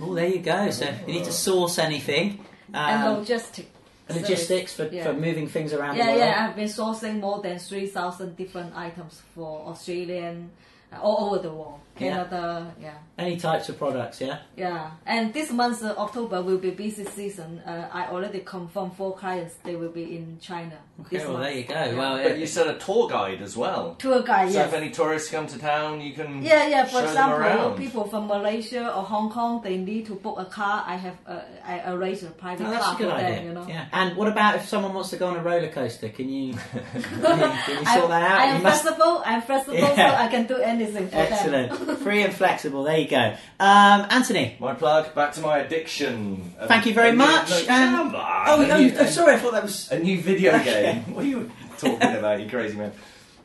[0.00, 0.70] Oh, there you go.
[0.70, 2.44] So if you need to source anything.
[2.72, 3.68] and Um, logistics.
[4.10, 5.04] logistics for, Yeah.
[5.04, 6.18] for moving things around the Yeah, world.
[6.20, 10.67] yeah, I've been sourcing more than 3,000 different items for Australian, uh,
[11.02, 11.74] all over the world.
[11.98, 12.92] Canada, yeah.
[13.18, 14.38] Any types of products, yeah?
[14.56, 17.58] Yeah, and this month, uh, October, will be busy season.
[17.66, 20.78] Uh, I already confirmed four clients, they will be in China.
[21.00, 21.44] Okay, this well, month.
[21.46, 21.74] there you go.
[21.74, 21.94] Yeah.
[21.98, 23.96] Well, But you said a tour guide as well.
[23.96, 24.50] Tour guide, yeah.
[24.52, 24.68] So yes.
[24.68, 26.84] if any tourists come to town, you can Yeah, yeah.
[26.84, 27.76] For show example, around.
[27.78, 30.84] people from Malaysia or Hong Kong, they need to book a car.
[30.86, 33.34] I have uh, I arrange a private Oh, that's car a good for idea.
[33.38, 33.46] them.
[33.46, 33.66] You know.
[33.66, 33.86] Yeah.
[33.92, 36.10] And what about if someone wants to go on a roller coaster?
[36.10, 38.40] Can you, can you, can you I'm, sort that out?
[38.40, 39.22] I'm You must- flexible.
[39.26, 39.96] I'm flexible, Yeah.
[39.96, 41.08] so I can do anything for them.
[41.12, 41.98] Excellent.
[42.00, 42.84] Free and flexible.
[42.84, 43.34] There you go.
[43.60, 44.56] Um, Anthony.
[44.60, 46.54] My plug, back to my addiction.
[46.58, 47.50] A- Thank you very a new- much.
[47.50, 48.44] no, Um, come on.
[48.48, 49.34] Oh, A oh, new- oh, sorry.
[49.34, 49.90] I thought that was.
[49.90, 50.82] A new video Okay.
[51.04, 51.14] game.
[51.14, 52.92] What are you talking about, you crazy man?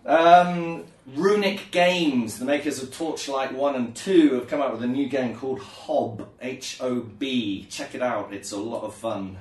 [0.06, 0.84] Um,
[1.16, 5.08] Runic Games, the makers of Torchlight 1 and 2, have come out with a new
[5.08, 6.28] game called Hob.
[6.42, 7.66] H O B.
[7.70, 9.38] Check it out, it's a lot of fun.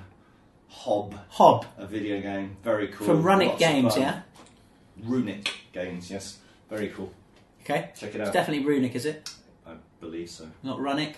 [0.69, 2.57] Hob, Hob a video game.
[2.65, 3.07] Very cool.
[3.07, 4.03] from Runic Lots of Games, fun.
[4.03, 4.21] yeah?
[5.05, 6.39] Runic Games, yes.
[6.71, 7.13] Very cool.
[7.63, 7.91] Okay.
[7.97, 8.21] Check it out.
[8.21, 8.33] It's out.
[8.33, 9.31] definitely Runic, is it?
[9.67, 10.49] I believe so.
[10.63, 11.17] Not Runic?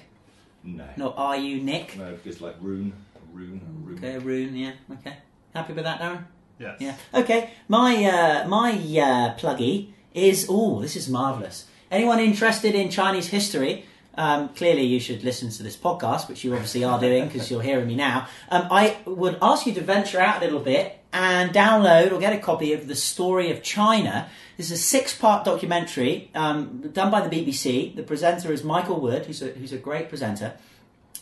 [0.62, 0.86] No.
[0.96, 1.96] Not Are You Nick?
[1.96, 2.92] No, because like Rune.
[3.32, 3.60] Rune.
[3.82, 3.98] Rune.
[3.98, 4.72] Okay, Rune, yeah.
[4.92, 5.16] Okay.
[5.54, 6.24] Happy with that, Darren?
[6.58, 6.76] Yes.
[6.80, 6.96] Yeah.
[7.12, 7.50] Okay.
[7.68, 11.66] My uh, my uh, pluggy is oh, this is marvelous.
[11.90, 13.86] Anyone interested in Chinese history?
[14.16, 17.62] Um, clearly, you should listen to this podcast, which you obviously are doing because you're
[17.62, 18.28] hearing me now.
[18.48, 22.32] Um, I would ask you to venture out a little bit and download or get
[22.32, 24.28] a copy of the Story of China.
[24.56, 27.96] This is a six-part documentary um, done by the BBC.
[27.96, 30.54] The presenter is Michael Wood, who's a, who's a great presenter.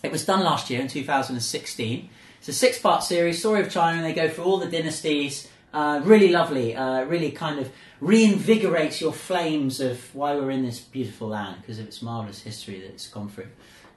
[0.02, 2.10] It was done last year in 2016.
[2.38, 5.48] It's a six-part series, story of China, and they go through all the dynasties.
[5.72, 6.76] Uh, really lovely.
[6.76, 7.70] Uh, really kind of
[8.02, 12.80] reinvigorates your flames of why we're in this beautiful land because of its marvelous history
[12.80, 13.48] that it's gone through.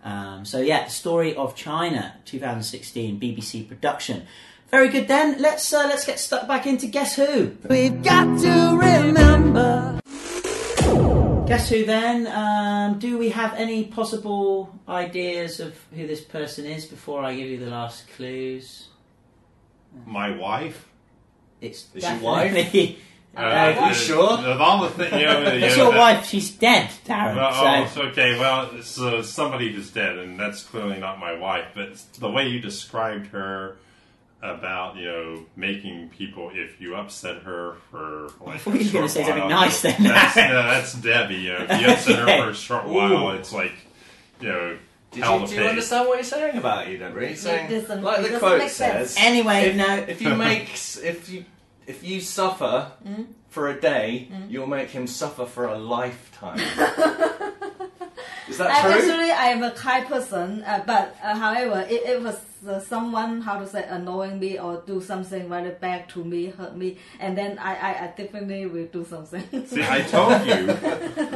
[0.06, 4.28] Um, so yeah, story of China, 2016 BBC production.
[4.72, 5.08] Very good.
[5.08, 7.56] Then let's uh, let's get stuck back into Guess Who.
[7.70, 10.00] We've got to remember.
[11.48, 12.26] Guess who then?
[12.28, 17.48] Um, do we have any possible ideas of who this person is before I give
[17.48, 18.88] you the last clues?
[20.08, 20.88] My wife.
[21.62, 22.52] It's Is your wife?
[22.54, 22.98] definitely.
[23.38, 24.40] Uh, Uh, you sure?
[24.40, 26.26] Of all the things, you know, you That's know, your that- wife.
[26.26, 27.36] She's dead, Darren.
[27.36, 28.40] Well, so oh, it's okay.
[28.40, 31.66] Well, it's uh, somebody who's dead, and that's clearly not my wife.
[31.76, 33.76] But the way you described her
[34.50, 38.84] about you know making people, if you upset her for like, thought you were a
[38.84, 40.04] gonna short say something while, nice then.
[40.04, 41.36] That's, no, that's Debbie.
[41.36, 43.74] You know, if you upset her for a short while, it's like
[44.40, 44.78] you know.
[45.12, 47.30] Did you, do you understand what he's saying about you, Deborah?
[47.30, 49.96] He's saying, It doesn't- like the quote says, anyway, if, no.
[49.96, 51.46] if you make, if you,
[51.88, 53.28] if you suffer Mm.
[53.48, 56.60] for a day, you'll make him suffer for a lifetime.
[58.56, 58.92] Is that Uh, true?
[58.94, 63.42] actually, I am a kind person, uh, but uh, however, if it was uh, someone,
[63.42, 67.38] how to say, annoying me or do something very bad to me, hurt me, and
[67.38, 69.44] then I, I, I definitely will do something.
[69.68, 70.54] See, I told you.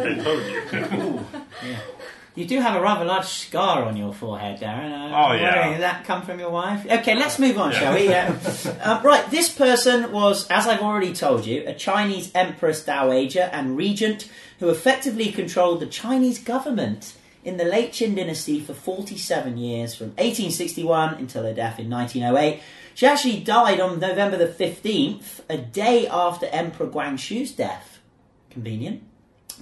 [0.08, 1.20] I told you.
[2.36, 4.94] You do have a rather large scar on your forehead, Darren.
[4.94, 5.44] Uh, Oh, yeah.
[5.56, 6.86] wondering, Did that come from your wife?
[6.86, 7.80] Okay, let's move on, Yeah.
[7.80, 8.08] shall we?
[8.08, 8.34] Yeah.
[8.82, 13.76] uh, right, this person was, as I've already told you, a Chinese empress dowager and
[13.76, 19.96] regent who effectively controlled the Chinese government in the late Qing dynasty for 47 years,
[19.96, 22.62] from 1861 until her death in 1908.
[22.94, 28.00] She actually died on November the 15th, a day after Emperor Guangxu's death.
[28.50, 29.04] Convenient.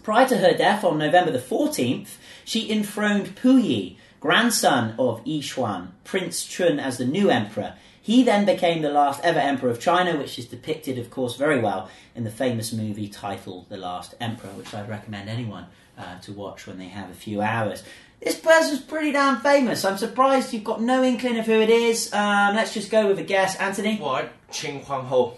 [0.01, 5.89] Prior to her death on November the 14th, she enthroned Puyi, grandson of Yi Xuan,
[6.03, 7.75] Prince Chun, as the new emperor.
[8.07, 11.59] He then became the last ever emperor of China, which is depicted, of course, very
[11.59, 15.65] well in the famous movie titled The Last Emperor, which I'd recommend anyone
[15.97, 17.83] uh, to watch when they have a few hours.
[18.21, 19.83] This person's pretty damn famous.
[19.83, 22.13] I'm surprised you've got no inkling of who it is.
[22.13, 23.57] Um, let's just go with a guess.
[23.57, 23.97] Anthony?
[23.97, 24.31] What?
[24.51, 25.33] Qing Huang Ho.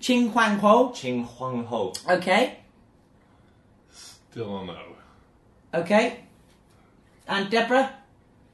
[0.00, 0.88] Qing Huang Ho.
[0.88, 1.92] Qing Huang Ho.
[2.10, 2.58] Okay.
[3.92, 4.82] Still a no.
[5.72, 6.24] Okay.
[7.28, 7.94] And Deborah?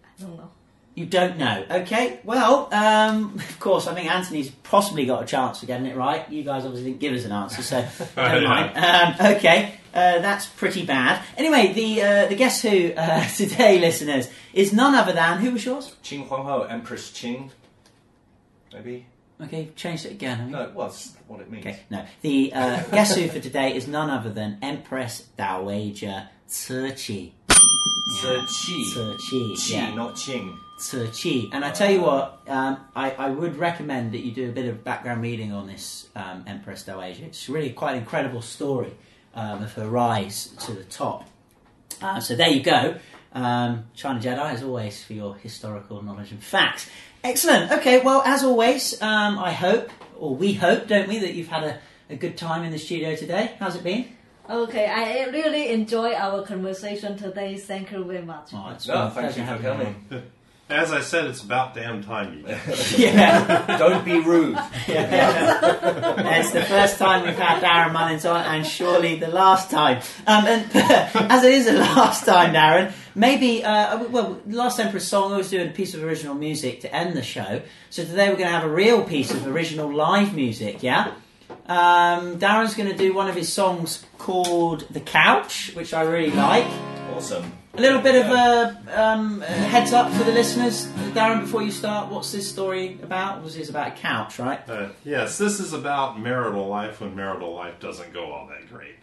[0.04, 0.50] I don't know.
[0.94, 1.64] You don't know.
[1.68, 5.96] Okay, well, um, of course, I think Anthony's possibly got a chance of getting it
[5.96, 6.28] right.
[6.30, 7.80] You guys obviously didn't give us an answer, so
[8.16, 8.48] never Yeah.
[8.48, 9.18] mind.
[9.20, 11.20] Um, okay, uh, that's pretty bad.
[11.36, 15.64] Anyway, the uh, the Guess Who uh, today, listeners, is none other than who was
[15.64, 15.96] yours?
[16.04, 16.62] Qing Huang Ho.
[16.62, 17.50] Empress Qing.
[18.72, 19.06] Maybe?
[19.42, 20.36] Okay, you've changed it again.
[20.38, 20.56] haven't you?
[20.58, 21.66] No, well, that's what it means.
[21.66, 22.04] Okay, no.
[22.22, 27.32] The uh, Guess Who for today is none other than Empress Dowager Tzu Tzu Chi.
[28.46, 30.56] Tzu Qi, not Qing.
[30.78, 31.48] Tzu Chi.
[31.52, 34.66] And I tell you what, um, I, I would recommend that you do a bit
[34.66, 37.24] of background reading on this um, Empress Dowager.
[37.24, 38.92] It's really quite an incredible story
[39.34, 41.28] um, of her rise to the top.
[42.02, 42.96] Uh, so there you go.
[43.32, 46.88] Um, China Jedi, as always, for your historical knowledge and facts.
[47.22, 47.70] Excellent.
[47.72, 51.64] Okay, well, as always, um, I hope, or we hope, don't we, that you've had
[51.64, 53.52] a, a good time in the studio today.
[53.58, 54.08] How's it been?
[54.48, 57.56] Okay, I really enjoy our conversation today.
[57.56, 58.50] Thank you very much.
[58.52, 59.94] Oh, it's No, been a thank you for having you.
[60.10, 60.22] coming.
[60.70, 62.46] As I said, it's about damn time you.
[62.96, 63.76] Yeah.
[63.76, 64.56] Don't be rude.
[64.88, 70.00] it's the first time we've had Darren Mullins on, and surely the last time.
[70.26, 70.70] Um, and
[71.30, 75.50] as it is the last time, Darren, maybe uh, well, last Emperor's song I was
[75.50, 77.60] doing a piece of original music to end the show.
[77.90, 80.82] So today we're going to have a real piece of original live music.
[80.82, 81.12] Yeah.
[81.66, 86.30] Um, Darren's going to do one of his songs called "The Couch," which I really
[86.30, 86.66] like.
[87.14, 87.52] Awesome.
[87.76, 91.40] A little bit of a, um, a heads up for the listeners, Darren.
[91.40, 93.42] Before you start, what's this story about?
[93.42, 94.60] Was it's about a couch, right?
[94.68, 99.00] Uh, yes, this is about marital life when marital life doesn't go all that great.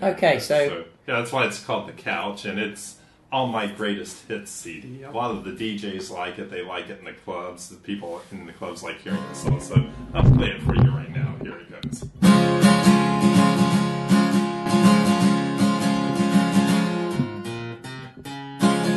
[0.00, 2.98] Okay, so yeah, that's why it's called the couch, and it's
[3.32, 5.02] on my greatest hits CD.
[5.02, 7.70] A lot of the DJs like it; they like it in the clubs.
[7.70, 9.60] The people in the clubs like hearing the song.
[9.60, 11.34] So I'll play it for you right now.
[11.42, 13.01] Here it goes.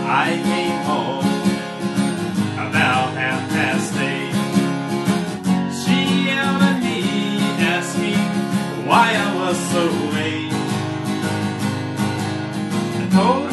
[0.07, 1.25] I came home
[2.67, 4.33] about half past eight.
[5.81, 8.13] She yelled at me,
[8.85, 9.83] why I was so
[10.13, 10.53] late.
[13.01, 13.44] I told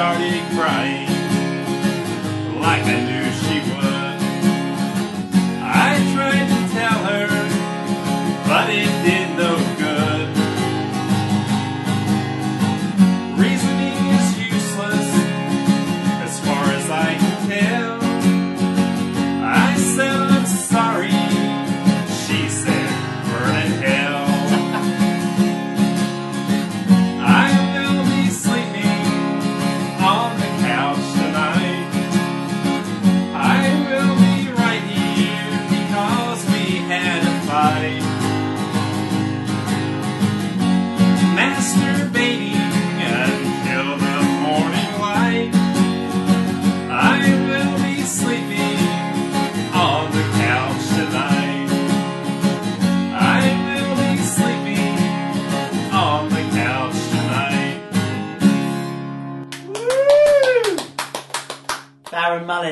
[0.00, 1.06] started crying
[2.58, 3.79] like I knew she was.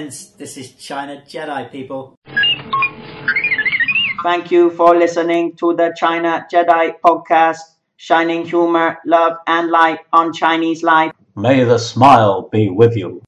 [0.09, 2.14] friends, this is China Jedi, people.
[4.22, 7.59] Thank you for listening to the China Jedi podcast,
[7.96, 11.12] shining humor, love, and light on Chinese life.
[11.36, 13.22] May the smile be with you.